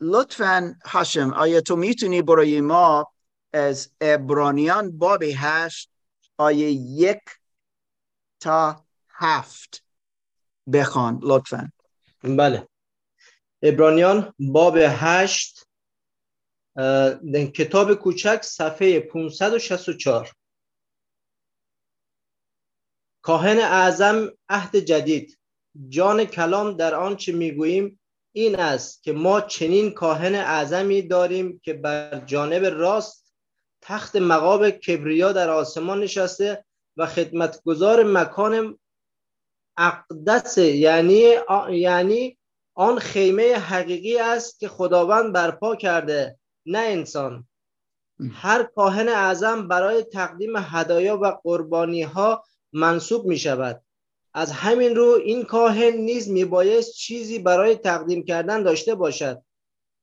[0.00, 3.12] لطفا هاشم آیا تو می‌تونی برای ما
[3.52, 5.90] از ابرانیان باب هشت
[6.36, 7.20] آیه یک
[8.40, 9.84] تا هفت
[10.72, 11.72] بخوان لطفا.
[12.22, 12.68] بله.
[13.62, 15.68] ابرانیان باب هشت
[17.54, 20.32] کتاب کوچک صفحه 564
[23.22, 25.38] کاهن اعظم عهد جدید.
[25.88, 28.00] جان کلام در آنچه می‌گوییم
[28.32, 33.34] این است که ما چنین کاهن اعظمی داریم که بر جانب راست
[33.82, 36.64] تخت مقاب کبریا در آسمان نشسته
[36.96, 38.78] و خدمتگزار مکان
[39.76, 41.34] اقدس یعنی
[41.70, 42.38] یعنی
[42.74, 47.48] آن خیمه حقیقی است که خداوند برپا کرده نه انسان.
[48.32, 53.82] هر کاهن اعظم برای تقدیم هدایا و قربانی ها منصوب می شود
[54.34, 59.42] از همین رو این کاهن نیز میبایست چیزی برای تقدیم کردن داشته باشد.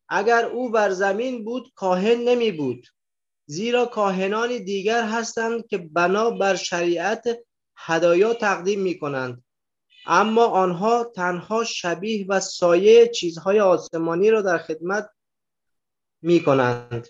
[0.10, 2.88] اگر او بر زمین بود کاهن نمی بود.
[3.46, 7.40] زیرا کاهنانی دیگر هستند که بنا بر شریعت
[7.78, 9.44] هدایا تقدیم می کنند
[10.06, 15.10] اما آنها تنها شبیه و سایه چیزهای آسمانی را در خدمت
[16.22, 17.08] می کنند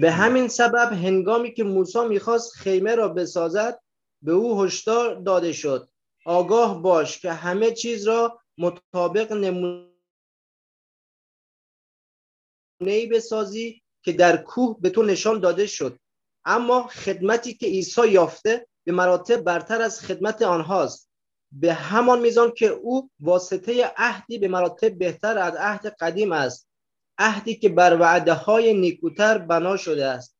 [0.00, 3.80] به همین سبب هنگامی که موسی می‌خواست خیمه را بسازد
[4.22, 5.88] به او هشدار داده شد.
[6.24, 9.88] آگاه باش که همه چیز را مطابق نمونه
[13.12, 15.98] بسازی که در کوه به تو نشان داده شد.
[16.44, 21.07] اما خدمتی که عیسی یافته به مراتب برتر از خدمت آنهاست.
[21.52, 26.68] به همان میزان که او واسطه عهدی به مراتب بهتر از عهد قدیم است
[27.18, 30.36] عهدی که بر وعده های نیکوتر بنا شده است.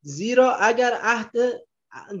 [0.00, 1.32] زیرا اگر عهد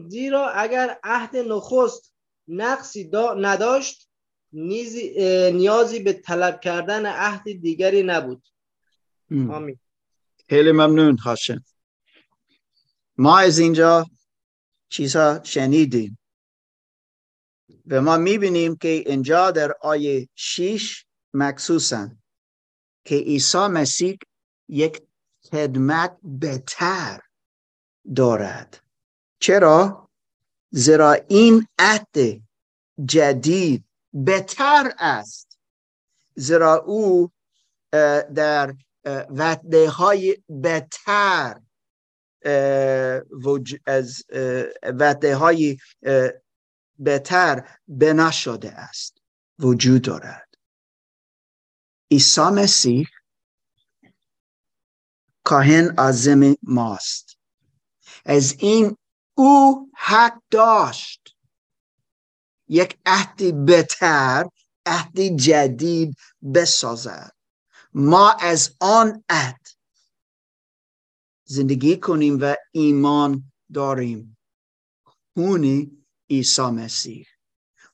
[0.08, 2.14] زیرا اگر عهد نخست
[2.48, 4.08] نقصی نداشت
[4.52, 8.42] نیازی به طلب کردن عهد دیگری نبود.
[9.30, 9.78] آمین.
[10.48, 11.64] خیلی ممنون هاشم
[13.18, 14.06] ما از اینجا
[14.88, 16.18] چیزها شنیدیم.
[17.86, 22.22] و ما می‌بینیم که اینجا در آیه شیش مکسوسن
[23.04, 24.18] که عیسی مسیح
[24.68, 25.02] یک
[25.50, 27.20] خدمت بهتر
[28.16, 28.80] دارد
[29.38, 30.08] چرا؟
[30.70, 32.42] زیرا این عهد
[33.04, 35.58] جدید بهتر است
[36.34, 37.30] زیرا او
[38.34, 38.74] در
[39.30, 41.60] وعده های بهتر
[43.86, 44.24] از
[44.82, 45.76] وعده های
[47.04, 49.18] بهتر بنا شده است.
[49.58, 50.48] وجود دارد.
[52.10, 53.06] عیسی مسیح
[55.44, 57.36] کاهن عظم ماست.
[58.24, 58.96] از این
[59.34, 61.36] او حق داشت.
[62.68, 64.44] یک عهد بهتر
[64.86, 66.16] عهد جدید
[66.54, 67.32] بسازد.
[67.94, 69.66] ما از آن عهد
[71.44, 74.36] زندگی کنیم و ایمان داریم.
[75.34, 76.01] خون
[76.32, 77.26] عیسی مسیح.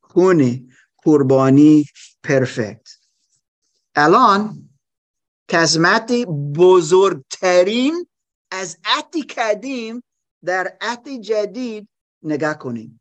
[0.01, 0.73] خون
[1.03, 1.85] قربانی
[2.23, 2.89] پرفکت.
[3.95, 4.69] الان
[5.49, 6.13] کزمت
[6.59, 8.07] بزرگترین
[8.51, 10.03] از عهد قدیم
[10.45, 11.89] در عهد جدید
[12.23, 13.01] نگاه کنیم.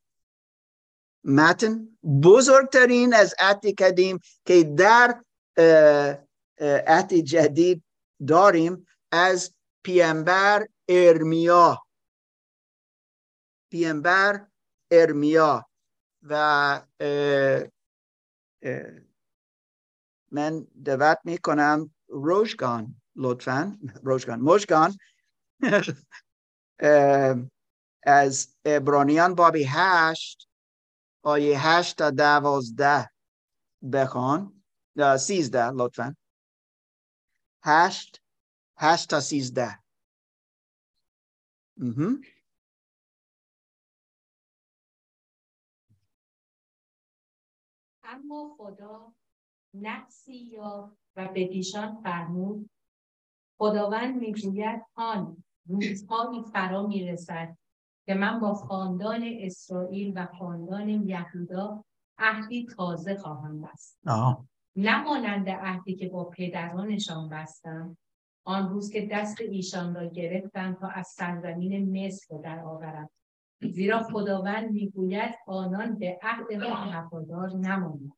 [1.23, 5.23] متن بزرگترین از عهد قدیم که در
[6.87, 7.83] عهد جدید
[8.27, 11.83] داریم از پیامبر ارمیا.
[13.71, 14.47] پیامبر
[14.91, 15.65] ارمیا
[16.23, 16.81] و
[20.31, 23.77] من دعوت می‌کنم روشگان لطفا.
[24.03, 24.97] روشگان مشگان
[28.03, 30.47] از ابرانیان بابی هشت
[31.23, 33.09] آیه هشت تا دوازده.
[33.93, 34.63] بخوان
[35.19, 36.15] سیزده لطفا.
[37.63, 38.21] هشت.
[38.77, 39.79] هشت تا سیزده.
[48.27, 49.13] اما خدا
[49.73, 52.69] نفسی یا و به دیشان فرمود
[53.59, 57.57] خداوند می‌گوید آن روزهایی فرا می‌رسد
[58.05, 61.83] که من با خاندان اسرائیل و خاندان یهودا
[62.17, 63.99] عهدی تازه خواهم بست.
[64.75, 67.97] نه مانند عهدی که با پدرانشان بستم
[68.45, 73.09] آن روز که دست ایشان را گرفتم تا از سرزمین مصر در آورم.
[73.61, 78.11] زیرا خداوند می‌گوید آنان به عهد ما وفادار نمانند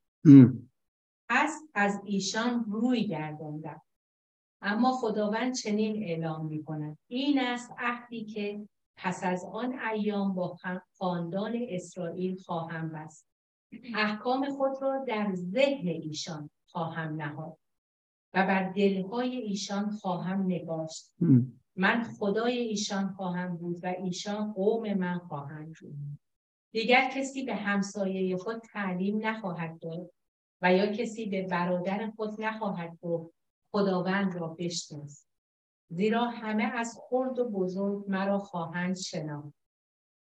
[1.30, 3.82] پس از ایشان روی گرداندم.
[4.62, 10.58] اما خداوند چنین اعلام می کند این است عهدی که پس از آن ایام با
[10.98, 13.28] خاندان اسرائیل خواهم بست.
[13.96, 17.58] احکام خود را در ذهن ایشان خواهم نهاد
[18.34, 21.12] و بر دلهای ایشان خواهم نگاشت.
[21.80, 26.20] من خدای ایشان خواهم بود و ایشان قوم من خواهند بود.
[26.72, 30.12] دیگر کسی به همسایه خود تعلیم نخواهد داد
[30.62, 33.34] و یا کسی به برادر خود نخواهد گفت
[33.72, 35.28] خداوند را بشناس.
[35.90, 39.54] زیرا همه از خرد و بزرگ مرا خواهند شناخت.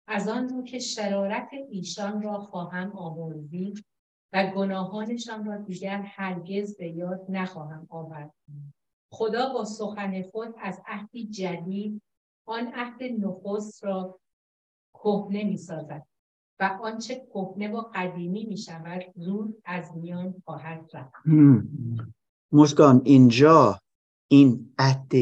[0.08, 3.84] از آن رو که شرارت ایشان را خواهم آمرزید
[4.32, 8.34] و گناهانشان را دیگر هرگز به یاد نخواهم آورد.
[9.10, 12.02] خدا با سخن خود از عهدی جدید
[12.46, 14.20] آن عهد نخست را
[14.94, 16.06] کهنه می سازد
[16.60, 21.14] و آنچه کهنه و قدیمی می شود زود از میان خواهد رفت.
[22.52, 23.80] مشکان اینجا
[24.28, 25.12] این عهد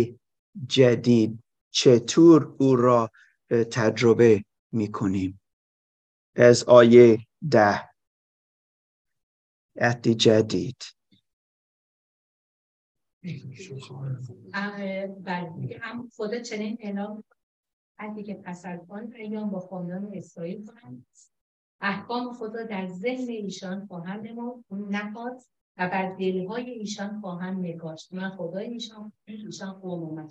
[0.66, 3.10] جدید چطور او را
[3.70, 5.40] تجربه می کنیم
[6.36, 7.18] از آیه
[7.50, 7.90] ده.
[9.76, 10.82] عهد جدید.
[15.24, 15.78] بله.
[15.80, 17.24] هم خدا چنین اعلام
[17.98, 21.06] عهدی که پس از آن ایام با خاندان اسرائیل خواهند
[21.80, 24.22] احکام خدا در ذهن ایشان خواهم
[24.70, 25.42] نهاد
[25.76, 28.12] و بر دلهای ایشان خواهم نگاشت.
[28.12, 30.28] من خدای ایشان ایشان قوم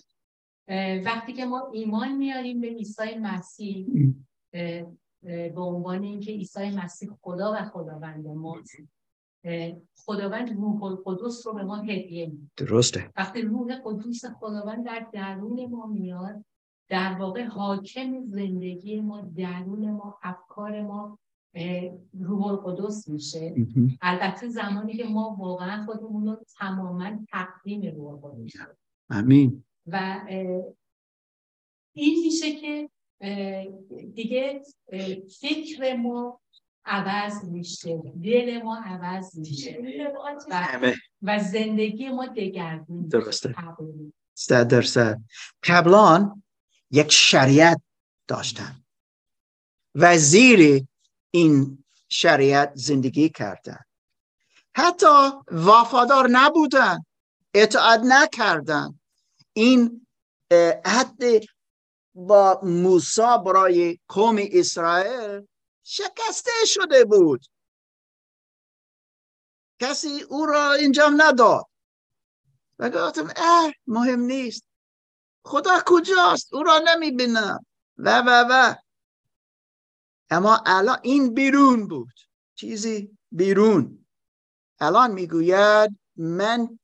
[1.06, 3.88] وقتی که ما ایمان میاریم به عیسی مسیح
[5.22, 8.76] به عنوان اینکه عیسی مسیح خدا و خداوند ماست.
[9.98, 12.48] خداوند روح القدس رو به ما هدیه میده.
[12.58, 13.12] درسته.
[13.18, 16.46] وقتی روح قدوس خداوند در درون ما میاد
[16.90, 21.20] در واقع حاکم زندگی ما درون ما افکار ما
[22.20, 23.56] روح القدس میشه.
[24.02, 28.54] البته زمانی که ما واقعا خودمون رو تماما تقدیم روح القدس
[29.10, 30.22] امین و
[31.94, 32.90] این میشه که
[34.14, 34.62] دیگه
[35.40, 36.40] فکر ما
[36.86, 38.02] عوض میشه.
[38.24, 39.78] دل ما عوض میشه.
[40.82, 43.56] و, و زندگی ما دگرگون درسته.
[44.34, 45.22] صد درصد
[45.64, 46.44] قبلان
[46.92, 47.82] یک شریعت
[48.28, 48.84] داشتن.
[49.96, 50.86] و زیر
[51.32, 53.80] این شریعت زندگی کردن.
[54.76, 57.06] حتی وفادار نبودن.
[57.54, 59.00] اطاعت نکردن.
[59.54, 60.08] این
[60.86, 61.22] حد
[62.16, 65.48] با موسی برای قوم اسرائیل
[65.84, 67.46] شکسته شده بود.
[69.80, 71.66] کسی او را انجام نداد.
[72.80, 74.64] و گفتم اه مهم نیست.
[75.46, 77.66] خدا کجاست؟ او را نمی‌بینم.
[77.98, 78.76] و و و.
[80.30, 82.14] اما الان این بیرون بود.
[82.56, 84.06] چیزی بیرون.
[84.80, 86.80] الان می‌گوید من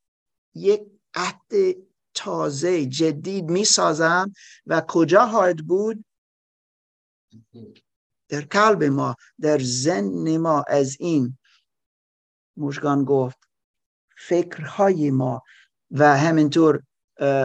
[0.55, 0.81] یک
[1.15, 1.75] عهد
[2.13, 4.33] تازه جدید می‌سازم.
[4.65, 6.05] و کجا خواهد بود؟
[8.27, 11.37] در قلب ما در زن ما از این
[12.57, 13.37] مشگان گفت
[14.17, 15.41] فکرهای ما
[15.91, 16.83] و همینطور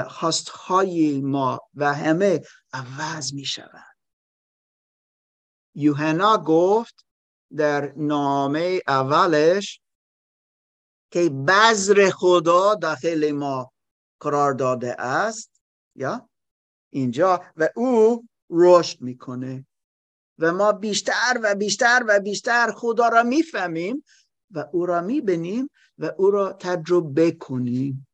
[0.09, 2.41] خواستهای ما و همه
[2.73, 3.97] عوض می شود.
[5.75, 7.07] یوحنا گفت
[7.57, 9.81] در نامه اولش
[11.11, 13.73] که بذر خدا داخل ما
[14.21, 15.61] قرار داده است.
[15.95, 16.29] یا
[16.91, 17.45] اینجا.
[17.57, 19.67] و او رشد می‌کنه.
[20.43, 24.05] و ما بیشتر و بیشتر و بیشتر خدا را می‌فهمیم
[24.51, 28.07] و او را می‌بینیم و او را تجربه کنیم.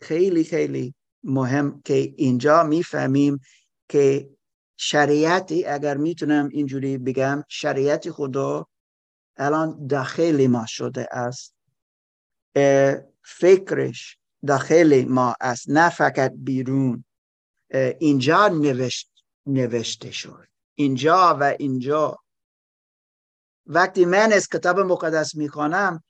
[0.00, 3.40] خیلی خیلی مهم که اینجا می‌فهمیم
[3.88, 4.30] که
[4.76, 8.66] شریعتی اگر می‌تونم اینجوری بگم شریعت خدا
[9.36, 11.54] الان داخل ما شده است.
[13.22, 17.04] فکرش داخل ما است نه فقط بیرون.
[17.98, 19.09] اینجا نوشت
[19.46, 20.46] نوشته شد.
[20.74, 22.18] اینجا و اینجا.
[23.66, 26.04] وقتی من از کتاب مقدس می‌خوانم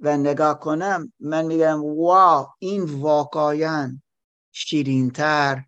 [0.00, 4.00] و نگاه کنم من میگم واو این واقعا
[4.52, 5.64] شیرینتر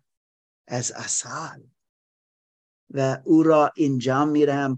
[0.67, 1.59] از اصل
[2.89, 4.77] و او را اینجا میرم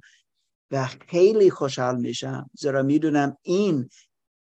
[0.72, 3.90] و خیلی خوشحال میشم زیرا می‌دونم این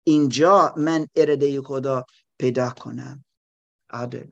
[0.03, 2.05] اینجا من اراده خدا
[2.39, 3.25] پیدا کنم.
[3.89, 4.27] عادل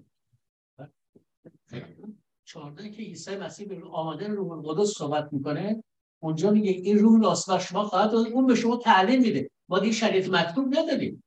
[2.47, 5.83] چارده که عیسی مسیح به آمده روح القدس صحبت می‌کنه
[6.19, 9.49] اونجا میگه این روح لاس و شما خواهد اون به شما تعلیم میده.
[9.69, 11.23] ما دیگه شریعت مکتوب نداریم.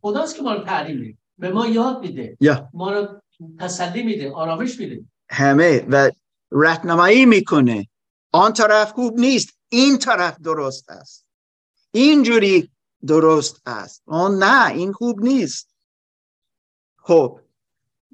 [0.00, 1.18] خداست که ما رو تعلیم میده.
[1.38, 2.36] به ما یاد میده.
[2.74, 3.20] ما رو
[3.58, 5.04] تسلی میده آرامش میده.
[5.30, 6.10] همه و
[6.52, 7.88] رهنمایی می‌کنه.
[8.32, 11.26] آن طرف خوب نیست این طرف درست است.
[11.92, 12.70] اینجوری
[13.06, 14.02] درست است.
[14.06, 15.74] آن نه این خوب نیست.
[16.96, 17.40] خب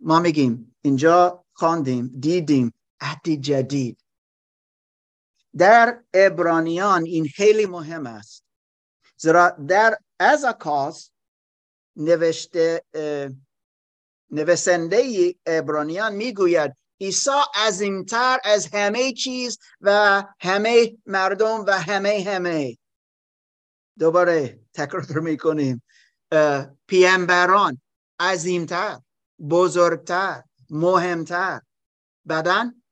[0.02, 2.74] ما میگیم اینجا خواندیم دیدیم.
[3.00, 4.04] عهد جدید.
[5.56, 8.44] در ابرانیان این خیلی مهم است.
[9.16, 11.10] زیرا در از اکاس
[11.96, 12.82] نوشته
[14.30, 22.78] نویسنده ابرانیان می‌گوید عیسی عظیمتر از همه چیز و همه مردم و همه همه.
[23.98, 25.82] دوباره تکرار می‌کنیم.
[26.86, 27.80] پیامبران
[28.20, 29.00] عظیمتر
[29.50, 30.42] بزرگتر.
[30.70, 31.60] مهمتر.
[32.28, 32.82] بدن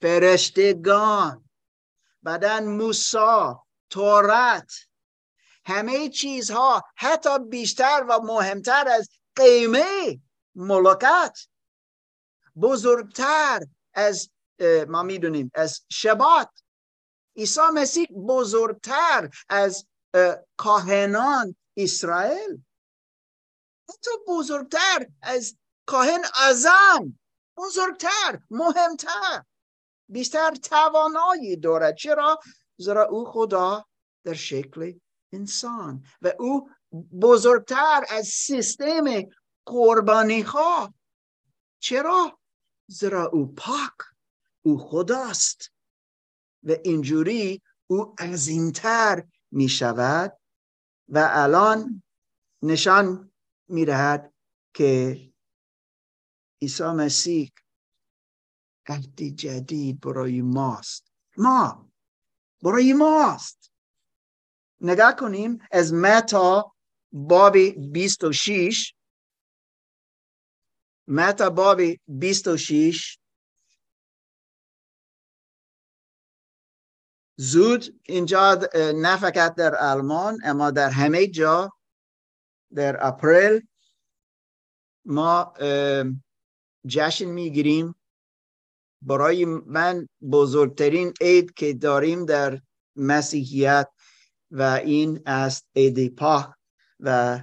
[0.00, 1.48] فرشتگان.
[2.24, 4.72] بدن موسا تورات.
[5.66, 10.20] همه چیزها حتی بیشتر و مهمتر از قیمه
[10.54, 11.38] ملکت
[12.60, 14.30] بزرگتر از
[14.88, 16.50] ما می‌دونیم از شبات
[17.36, 19.86] عیسی مسیح بزرگتر از
[20.56, 22.62] کاهنان اسرائیل.
[23.88, 25.56] حتی بزرگتر از
[25.86, 27.18] کاهن ازم
[27.56, 29.42] بزرگتر مهمتر.
[30.08, 31.96] بیشتر توانایی دارد.
[31.96, 32.40] چرا؟
[32.76, 33.86] زیرا او خدا
[34.24, 34.98] در شکل
[35.32, 36.70] انسان و او
[37.22, 39.04] بزرگتر از سیستم
[39.66, 40.94] قربانی خواه
[41.78, 42.38] چرا؟
[42.86, 43.96] زیرا او پاک
[44.62, 45.72] او خداست
[46.62, 50.38] و اینجوری او عظیمتر می شود
[51.08, 52.02] و الان
[52.62, 53.32] نشان
[53.68, 54.32] می رهد
[54.74, 55.20] که
[56.62, 57.52] عیسی مسیح
[58.86, 61.12] عهد جدید برای ماست.
[61.36, 61.92] ما
[62.62, 63.72] برای ماست.
[64.80, 66.74] نگاه کنیم از متا
[67.12, 67.56] باب
[67.92, 68.94] 26
[71.08, 73.18] متا باب 26
[77.38, 81.72] زود اینجا نه فقط در آلمان اما در همه جا
[82.74, 83.68] در اپریل.
[85.04, 85.54] ما
[86.86, 87.94] جشن می‌گیریم.
[89.02, 92.60] برای من بزرگترین عید که داریم در
[92.96, 93.88] مسیحیت
[94.50, 96.54] و این است عید پاک
[97.00, 97.40] و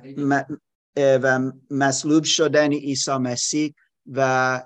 [0.98, 3.74] و مصلوب شدن عیسی مسیح
[4.12, 4.64] و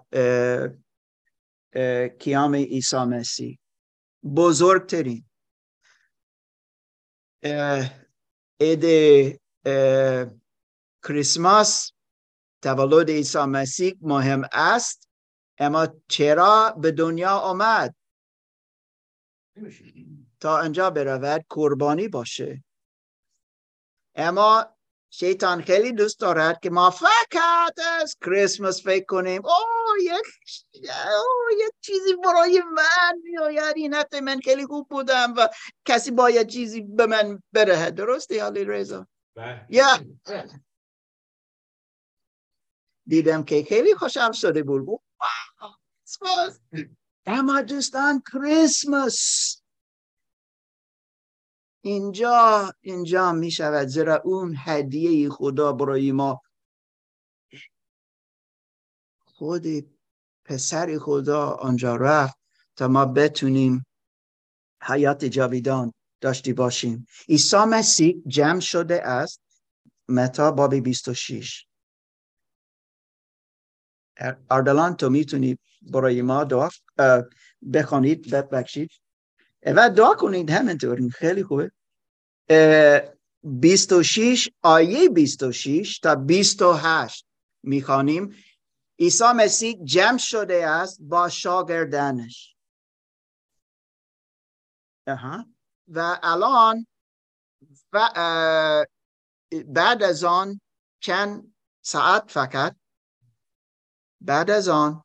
[2.19, 3.59] کیام عیسی مسیح.
[4.36, 5.25] بزرگترین.
[8.61, 8.86] عید
[11.03, 11.91] کریسماس
[12.68, 15.09] تولد عیسی مسیح مهم است
[15.57, 17.95] اما چرا به دنیا آمد؟
[20.39, 22.63] تا انجا برود قربانی باشه.
[24.15, 24.65] اما
[25.09, 29.45] شیطان خیلی دوست دارد که ما فقط از کریسمس فکر کنیم.
[29.45, 29.53] او
[30.01, 30.28] یک
[31.59, 35.47] یک چیزی برای من میآید این هفته من خیلی خوب بودم و
[35.86, 39.65] کسی باید چیزی به من بره درسته علی رضا بله.
[39.70, 39.88] یا
[43.08, 45.01] دیدم که خیلی خوشم شده بود.
[47.26, 49.62] اما دوستان کریسمس.
[51.82, 56.41] اینجا اینجا می شود زیرا اون هدیه خدا برای ما.
[59.26, 59.66] خود
[60.45, 62.38] پسر خدا آنجا رفت
[62.76, 63.86] تا ما بتونیم
[64.82, 67.05] حیات جاویدان داشتی باشیم.
[67.30, 69.41] عیسی مسیح جمع شده است.
[70.10, 71.66] متا باب 26
[74.49, 76.70] اردلان تو می‌تونی برای ما دعا
[77.74, 78.91] بخونید ببخشید.
[79.65, 81.72] و دعا کنید همینطور خیلی خوبه.
[83.43, 87.26] 26 آیه 26 تا 28
[87.63, 88.36] می‌خوانیم.
[88.99, 92.55] عیسی مسیح جمع شده است با شاگردانش.
[95.88, 96.88] و الان
[97.93, 98.09] و
[99.68, 100.61] بعد از آن
[100.99, 102.76] چند ساعت فقط؟
[104.22, 105.03] بعد از آن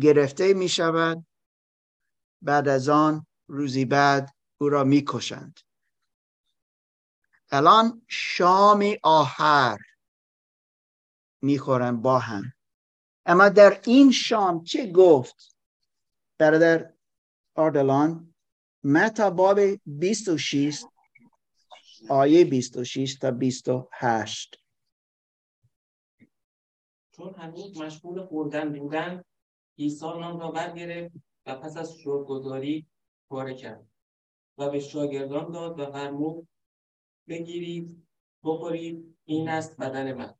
[0.00, 1.26] گرفته می شود.
[2.42, 5.60] بعد از آن روزی بعد او را می کشند.
[7.50, 9.78] الان شام آخر
[11.42, 12.52] می‌خورن با هم.
[13.26, 15.56] اما در این شام چه گفت؟
[16.38, 16.94] برادر
[17.54, 18.34] آردلان
[18.84, 20.84] متا باب 26
[22.08, 24.63] آیه 26 تا 28
[27.16, 29.22] چون هنوز مشغول خوردن بودن
[29.78, 31.14] عیسی نام را برگرفت
[31.46, 32.86] و پس از شکرگزاری
[33.30, 33.86] پاره کرد
[34.58, 36.48] و به شاگردان داد و فرمود
[37.28, 38.06] بگیرید
[38.44, 39.16] بخورید.
[39.24, 40.34] این است بدن من.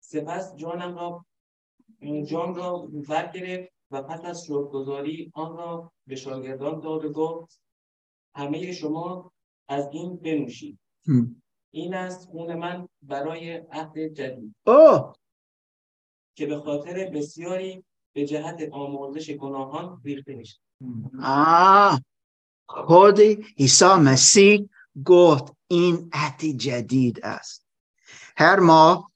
[0.00, 1.24] سپس جانم را
[2.30, 7.60] جان را برگرفت و پس از شکرگزاری آن را به شاگردان داد و گفت
[8.34, 9.32] همه شما
[9.68, 10.78] از این بنوشید.
[11.70, 14.54] این است خون من برای عهد جدید.
[14.66, 15.12] اوه.
[16.34, 20.56] که به خاطر بسیاری به جهت آمرزش گناهان ریخته میشه.
[21.22, 22.02] آه
[22.66, 23.20] خود
[23.58, 24.68] عیسی مسیح
[25.04, 27.66] گفت این عهد جدید است.
[28.36, 29.12] هر ماه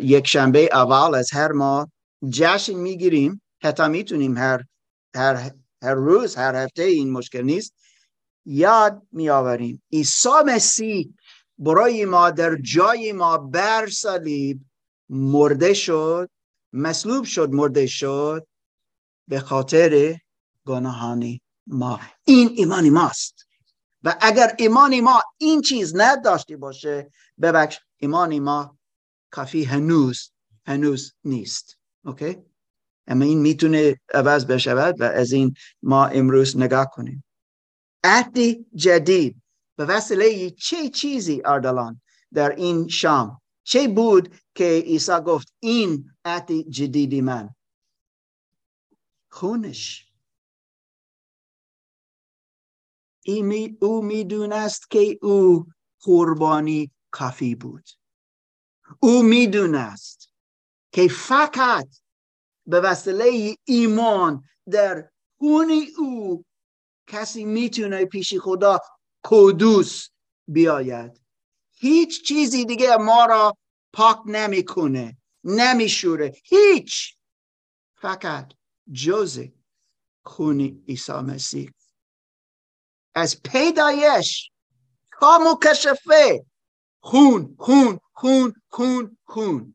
[0.00, 1.92] یک شنبه اول از هر ماه
[2.30, 4.64] جشن می‌گیریم حتی می‌تونیم هر
[5.16, 5.50] هر
[5.82, 7.74] هر روز هر هفته این مشکل نیست
[8.46, 9.82] یاد میآوریم.
[9.92, 11.14] عیسی مسیح
[11.58, 14.60] برای ما در جای ما بر صلیب
[15.12, 16.30] مرده شد
[16.72, 18.46] مصلوب شد مرده شد
[19.28, 20.18] به خاطر
[20.66, 22.00] گناهانی ما.
[22.24, 23.46] این ایمانی ماست.
[24.02, 27.10] و اگر ایمانی ما این چیز نداشته باشه
[27.40, 28.78] ببخش ایمانی ما
[29.30, 30.30] کافی هنوز
[30.66, 31.78] هنوز نیست.
[32.04, 32.38] اوکی؟
[33.06, 37.24] اما این می‌تونه عوض بشود و از این ما امروز نگاه کنیم.
[38.04, 38.38] عهد
[38.74, 39.42] جدید.
[39.76, 42.00] به وسیله چه چیزی اردلان
[42.34, 47.54] در این شام چه بود که عیسی گفت این عهد جدیدی من؟
[49.30, 50.12] خونش.
[53.80, 55.66] او می‌دونست که او
[56.00, 57.88] قربانی کافی بود.
[59.00, 60.32] او می‌دونست
[60.92, 61.88] که فقط
[62.66, 66.44] به وسیله ایمان در خون او
[67.06, 68.78] کسی می‌تونه پیش خدا
[69.24, 70.08] کدوس
[70.48, 71.21] بیاید.
[71.82, 73.56] هیچ چیزی دیگه ما را
[73.92, 76.34] پاک نمی‌کنه نمیشوره.
[76.44, 77.16] هیچ.
[77.94, 78.52] فقط
[78.92, 79.48] جز
[80.24, 81.70] خون عیسی مسیح.
[83.14, 84.50] از پیدایش
[85.20, 86.46] تا مکشفه
[87.00, 89.74] خون خون خون خون خون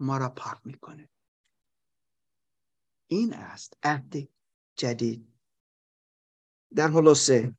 [0.00, 1.08] ما را پاک می‌کنه.
[3.06, 4.28] این است عهد
[4.76, 5.34] جدید.
[6.74, 7.56] در حلوسه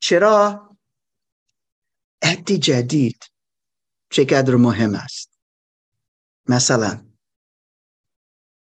[0.00, 0.71] چرا
[2.22, 3.24] عهد جدید
[4.10, 5.38] چقدر مهم است.
[6.48, 7.06] مثلا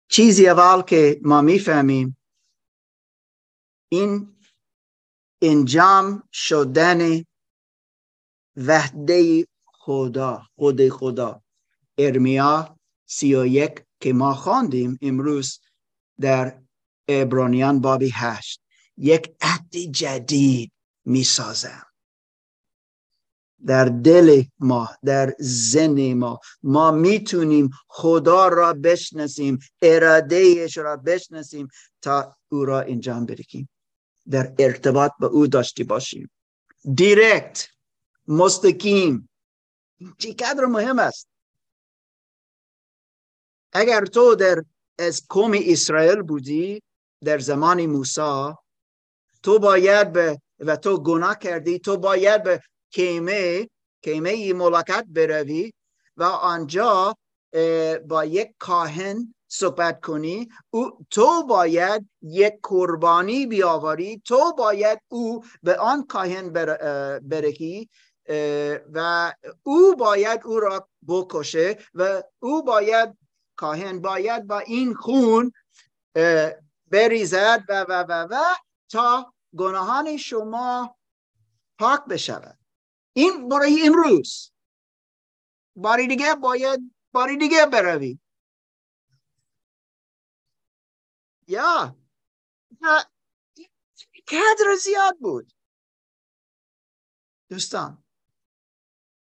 [0.09, 2.17] چیزی اول که ما می‌فهمیم
[3.89, 4.37] این
[5.43, 7.25] انجام شدن
[8.57, 11.43] وحده خدا خود خدا.
[11.99, 15.61] ارمیا سی و یک که ما خواندیم امروز
[16.21, 16.63] در
[17.09, 18.63] ابرانیان بابی هشت
[18.97, 20.73] یک عهد جدید
[21.05, 21.90] می سازم
[23.67, 26.41] در دل ما در زن ما.
[26.63, 31.69] ما می‌تونیم خدا را بشناسیم ارادهش را بشناسیم
[32.03, 33.69] تا او را انجام بدهیم
[34.31, 36.31] در ارتباط به او داشتی باشیم.
[36.95, 37.69] دیرکت
[38.29, 39.29] مستقیم.
[40.19, 41.29] چقدر مهم است؟
[43.73, 44.65] اگر تو در
[44.99, 46.83] از قوم اسرائیل بودی
[47.25, 48.53] در زمان موسی
[49.43, 53.69] تو باید به و تو گناه کردی تو باید به کیمه
[54.03, 55.73] کیمه ملاقات بروی
[56.17, 57.17] و آنجا
[58.09, 60.49] با یک کاهن صحبت کنی.
[60.71, 64.23] او تو باید یک قربانی بیاوری.
[64.25, 66.49] تو باید او به آن کاهن
[67.23, 67.89] برکی
[68.93, 69.33] و
[69.63, 73.19] او باید او را بکشه و او باید
[73.57, 75.53] کاهن باید با این خون
[76.87, 78.37] بریزد و و و و
[78.89, 80.97] تا گناهان شما
[81.79, 82.60] پاک بشود.
[83.13, 84.53] این برای امروز.
[85.77, 88.19] باری دیگه باید باری دیگه بروی
[91.49, 91.97] یا.
[94.29, 95.53] کدر زیاد بود.
[97.49, 98.05] دوستان.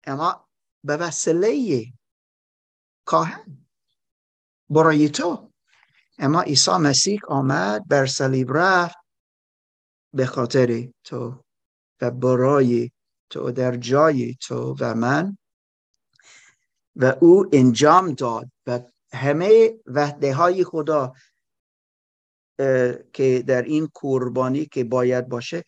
[0.05, 0.49] اما
[0.85, 1.85] به وسیله
[3.05, 3.67] کاهن.
[4.71, 5.53] برای تو.
[6.19, 8.97] اما عیسی مسیح آمد بر صلیب رفت.
[10.15, 11.45] به خاطر تو.
[12.01, 12.91] و برای
[13.31, 15.39] تو در جای تو و من.
[16.97, 18.81] و او انجام داد و
[19.13, 21.13] همه وحده های خدا
[23.13, 25.65] که در این قربانی که باید باشه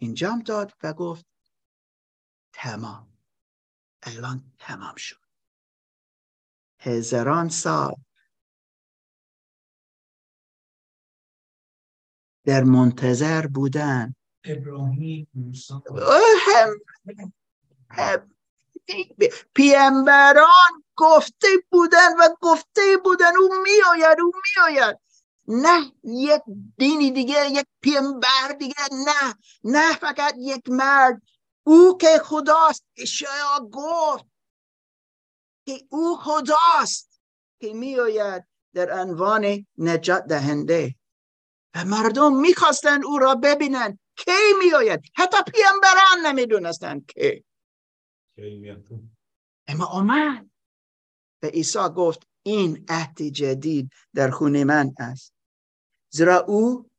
[0.00, 1.26] انجام داد و گفت
[2.52, 3.18] تمام.
[4.02, 5.24] الان تمام شد.
[6.78, 7.94] هزاران سال
[12.44, 14.14] در منتظر بودن.
[14.44, 15.28] ابراهیم
[16.46, 16.80] هم,
[19.54, 24.98] پیامبران گفته بودن و گفته بودن او میآید او میآید.
[25.48, 26.42] نه یک
[26.78, 29.34] دینی دیگه یک پیامبر دیگه نه
[29.64, 31.22] نه فقط یک مرد.
[31.66, 34.24] او که خداست اشعیا گفت
[35.66, 37.20] که او خداست
[37.60, 40.94] که میآید در عنوان نجات دهنده.
[41.74, 43.98] و مردم می‌خواستن او را ببینن.
[44.16, 47.44] کی میآید؟ حتی پیامبران نمی‌دونستند که
[49.66, 50.50] اما آمد.
[51.42, 55.34] و عیسی گفت این عهد جدید در خونه من است.
[56.10, 56.90] زیرا او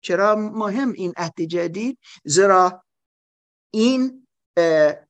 [0.00, 2.84] چرا مهم این عهد جدید؟ زیرا
[3.70, 4.26] این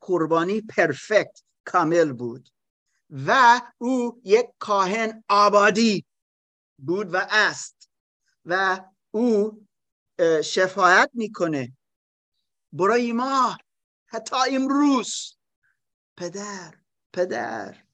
[0.01, 2.49] قربانی پرفکت کامل بود
[3.11, 6.05] و او یک کاهن آبادی
[6.79, 7.91] بود و است
[8.45, 8.81] و
[9.11, 9.67] او
[10.45, 11.77] شفاعت می‌کنه.
[12.73, 13.57] برای ما
[14.07, 15.37] حتی امروز.
[16.17, 16.75] پدر
[17.13, 17.85] پدر.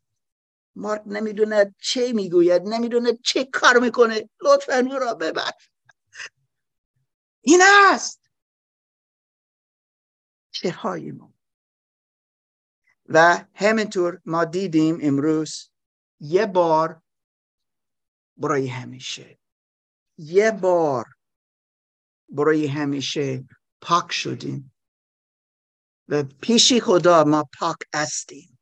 [0.76, 4.30] مارک نمی‌دونه چه می‌گوید نمی‌دونه چه کار می‌کنه.
[4.42, 5.52] لطفا او را ببر
[7.42, 7.60] این
[7.92, 8.20] است.
[10.52, 10.70] چه
[11.12, 11.32] ما.
[13.08, 15.70] و همینطور ما دیدیم امروز
[16.20, 17.02] یه بار
[18.36, 19.38] برای همیشه.
[20.18, 21.06] یه بار.
[22.28, 23.44] برای همیشه
[23.80, 24.74] پاک شدیم.
[26.08, 28.58] و پیشی خدا ما پاک هستیم.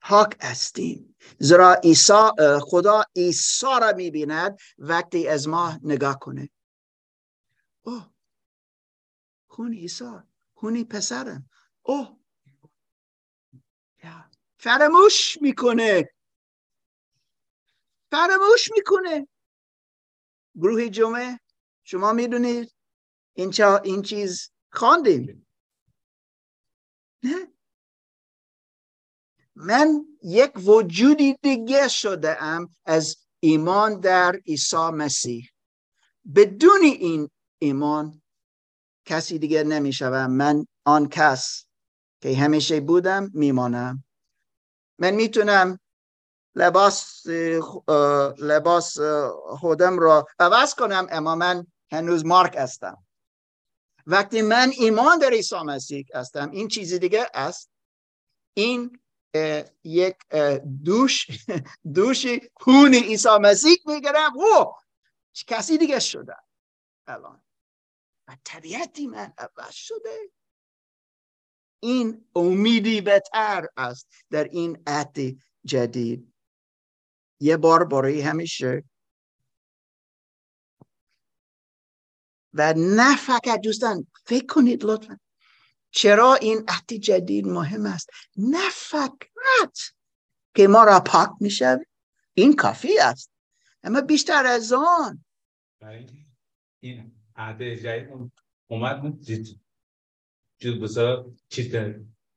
[0.00, 1.16] پاک هستیم.
[1.38, 6.50] زیرا ایسا خدا عیسی را می‌بیند وقتی از ما نگاه کنه.
[7.82, 8.10] اوه
[9.46, 10.04] خون عیسی
[10.54, 11.50] خونی پسرم.
[11.82, 12.16] اوه.
[14.58, 16.10] فراموش می‌کنه.
[18.10, 19.28] فراموش می‌کنه.
[20.54, 21.40] گروه جمعه
[21.92, 22.74] شما می‌دونید
[23.34, 25.46] این, این چیز خواندیم.
[27.22, 27.52] نه.
[29.54, 35.50] من یک وجودی دیگه شده ام از ایمان در عیسی مسیح.
[36.34, 38.22] بدون این ایمان
[39.04, 41.66] کسی دیگه نمی‌شوم من آن کس
[42.22, 44.04] که همیشه بودم میمانم.
[44.98, 45.78] من می‌تونم
[46.54, 47.26] لباس
[48.38, 48.98] لباس
[49.46, 53.06] خودم را عوض کنم اما من هنوز مارک هستم.
[54.06, 57.70] وقتی من ایمان در عیسی مسیح هستم این چیزی دیگه است.
[58.54, 59.00] این
[59.84, 60.16] یک
[60.84, 61.26] دوش
[61.94, 64.74] دوش خون عیسی مسیح میگرم او
[65.46, 66.36] کسی دیگه شده.
[67.06, 67.42] الان.
[68.28, 70.30] و طبیعتی من عوض شده.
[71.82, 75.18] این امیدی بهتر است در این عهد
[75.64, 76.34] جدید.
[77.40, 78.84] یه بار برای همیشه
[82.54, 85.18] و نه فقط دوستان فکر کنید لطفا.
[85.90, 89.78] چرا این عهد جدید مهم است؟ نه فقط
[90.54, 91.78] که ما را پاک میشه
[92.34, 93.30] این کافی است.
[93.82, 95.24] اما بیشتر از آن.
[96.80, 98.32] این عهد جدید
[98.66, 99.02] اومد.
[100.58, 101.76] چیز بسا چیز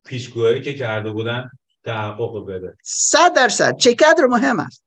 [0.05, 1.49] پیشگوهایی که کرده بودن
[1.83, 2.77] تحقق بده.
[2.83, 3.77] صد درصد.
[3.77, 4.83] چقدر مهم است؟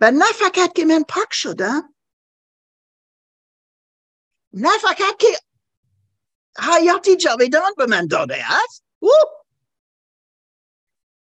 [0.00, 1.94] و نه فقط که من پاک شدم
[4.58, 5.26] نه فقط که
[6.58, 8.84] حیاتی جاویدان به من داده است.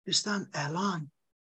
[0.06, 1.12] دوستان الان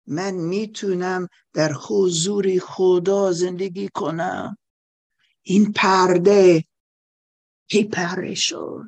[0.08, 4.58] من می‌تونم در حضور خدا زندگی کنم.
[5.42, 6.66] این پرده
[7.70, 8.84] کی پره شد؟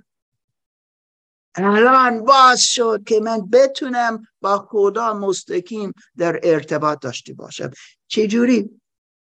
[1.56, 7.72] الان باز شد که من بتونم با خدا مستقیم در ارتباط داشته باشم.
[8.08, 8.82] چجوری؟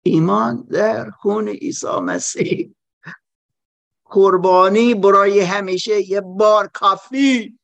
[0.02, 2.74] ایمان در خون عیسی مسیح.
[4.10, 7.58] قربانی برای همیشه یه بار کافی.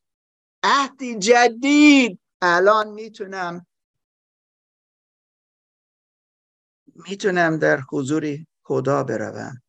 [0.63, 2.19] عهد جدید.
[2.41, 3.65] الان می‌تونم
[6.95, 9.61] می‌تونم در حضور خدا بروم.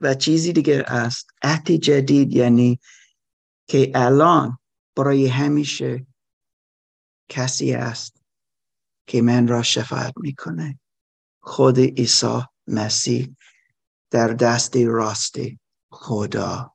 [0.00, 2.80] و چیزی دیگه است عهد جدید یعنی
[3.68, 4.58] که الان
[4.96, 6.06] برای همیشه
[7.28, 8.22] کسی است
[9.06, 10.80] که من را شفاعت می‌کنه.
[11.40, 13.36] خود عیسی مسیح.
[14.14, 15.36] در دست راست
[15.90, 16.74] خدا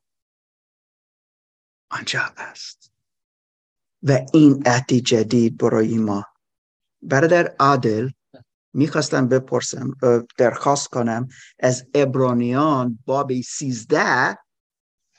[1.92, 2.92] آنجا است.
[4.04, 6.26] و این عهد جدید برای ما.
[7.02, 8.10] برادر عادل
[8.74, 9.98] می‌خواستم بپرسم
[10.38, 11.28] درخواست کنم
[11.60, 14.38] از ابرانیان باب سیزده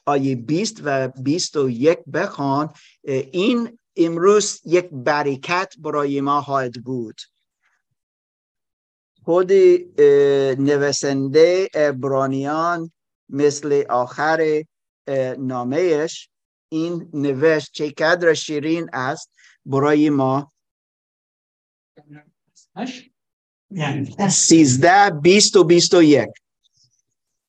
[0.06, 2.72] آیه 20 و 21 بخوان
[3.32, 7.20] این امروز یک برکت برای ما خواهد بود.
[9.24, 9.52] خود
[10.58, 12.92] نویسنده ابرانیان
[13.28, 14.64] مثل آخر
[15.38, 16.28] نامهش
[16.68, 19.30] این نوشت چه قدر شیرین است
[19.66, 20.52] برای ما.
[24.30, 26.28] سیزده بیست و بیست و یک.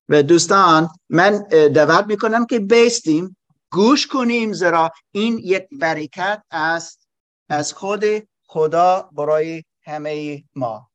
[0.09, 3.37] و دوستان من دعوت می‌کنم که بیستیم.
[3.71, 7.07] گوش کنیم زرا این یک برکت است
[7.49, 8.03] از خود
[8.45, 10.90] خدا برای همه ما.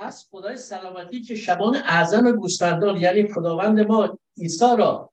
[0.00, 5.10] پس خدای سلامتی که شبان اعظم گوسفندان یعنی خداوند ما عیسی را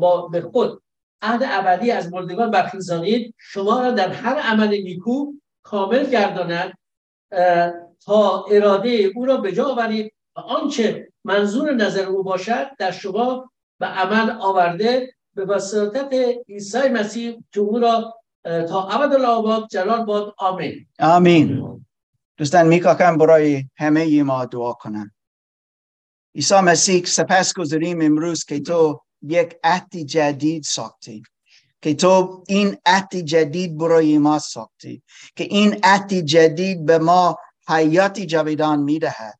[0.00, 0.82] با به خود
[1.22, 5.32] عهد ابدی از مردگان برخیزانید شما را در هر عمل نیکو
[5.62, 6.78] کامل گرداند
[8.04, 13.50] تا اراده او را به جا آورید و آنچه منظور نظر او باشد در شما
[13.80, 16.14] به عمل آورده به وساطت
[16.48, 20.86] عیسی مسیح که او را تا ابد الآباد جلال باد آمین.
[21.00, 21.80] آمین.
[22.40, 25.14] دوستان میکاکم برای همه ما دعا کنم
[26.34, 31.22] عیسی مسیح سپس گذاریم امروز که تو یک عهد جدید ساختی.
[31.82, 35.02] که تو این عهد جدید برای ما ساختی.
[35.36, 37.36] که این عهد جدید به ما
[37.68, 39.38] حیات جاویدان می‌دهد.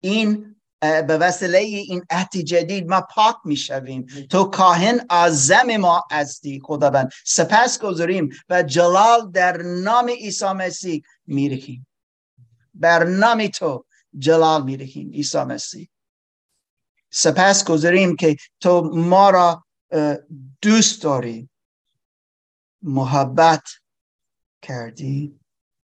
[0.00, 4.06] این به وسیله این عهد جدید ما پاک می‌شویم.
[4.30, 7.10] تو کاهن اعظم ما هستی خداوند.
[7.26, 11.87] سپس گذاریم و جلال در نام عیسی مسیح میرهیم.
[12.78, 13.84] بر نام تو
[14.18, 15.90] جلال میرهیم عیسی مسیح.
[17.10, 19.64] سپس گذاریم که تو ما را
[20.62, 21.48] دوست داری.
[22.82, 23.68] محبت
[24.62, 25.40] کردی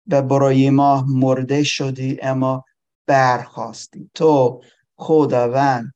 [0.07, 2.65] و برای ما مرده شدی اما
[3.07, 4.11] برخواستی.
[4.15, 4.63] تو
[4.97, 5.95] خداوند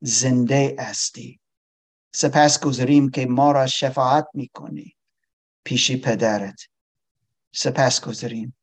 [0.00, 1.40] زنده استی
[2.14, 4.96] سپس گذاریم که ما را شفاعت می‌کنی.
[5.64, 6.60] پیشی پدرت.
[7.54, 8.56] سپس گذاریم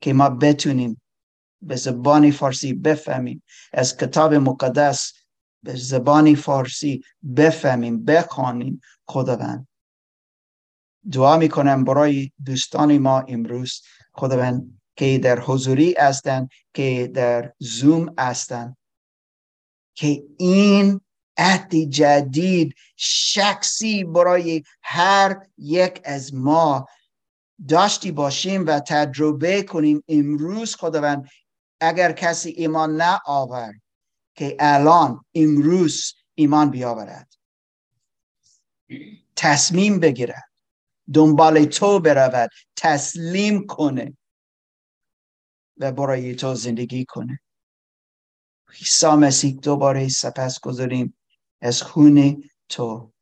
[0.00, 1.02] که ما بتونیم
[1.66, 3.42] به زبانی فارسی بفهمیم.
[3.72, 5.12] از کتاب مقدس
[5.62, 7.04] به زبانی فارسی
[7.36, 8.80] بفهمیم بخوانیم.
[9.08, 9.68] خداوند.
[11.12, 13.82] دعا می‌کنم برای دوستان ما امروز.
[14.12, 18.76] خداوند که در حضوری هستند که در زوم هستند
[19.94, 21.00] که این
[21.36, 26.86] عهد جدید شخصی برای هر یک از ما
[27.68, 30.04] داشتی باشیم و تجربه کنیم.
[30.08, 31.28] امروز خداوند
[31.80, 33.82] اگر کسی ایمان نه آورد
[34.34, 37.34] که الان امروز ایمان بیاورد
[39.36, 40.44] تصمیم بگیرد
[41.14, 44.16] دنبال تو برود تسلیم کنه
[45.76, 47.40] و برای تو زندگی کنه.
[48.80, 51.16] عیسی مسیح دوباره سپس گذاریم
[51.60, 53.12] از خون تو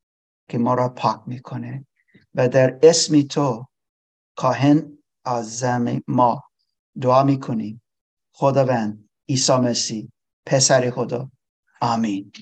[0.49, 1.87] که ما را پاک می‌کنه
[2.35, 3.67] و در اسم تو
[4.37, 5.65] کاهن از
[6.09, 6.43] ما
[7.01, 7.82] دعا می‌کنیم.
[8.35, 10.09] خداوند عیسی مسیح
[10.47, 11.31] پسر خدا.
[11.81, 12.33] آمین.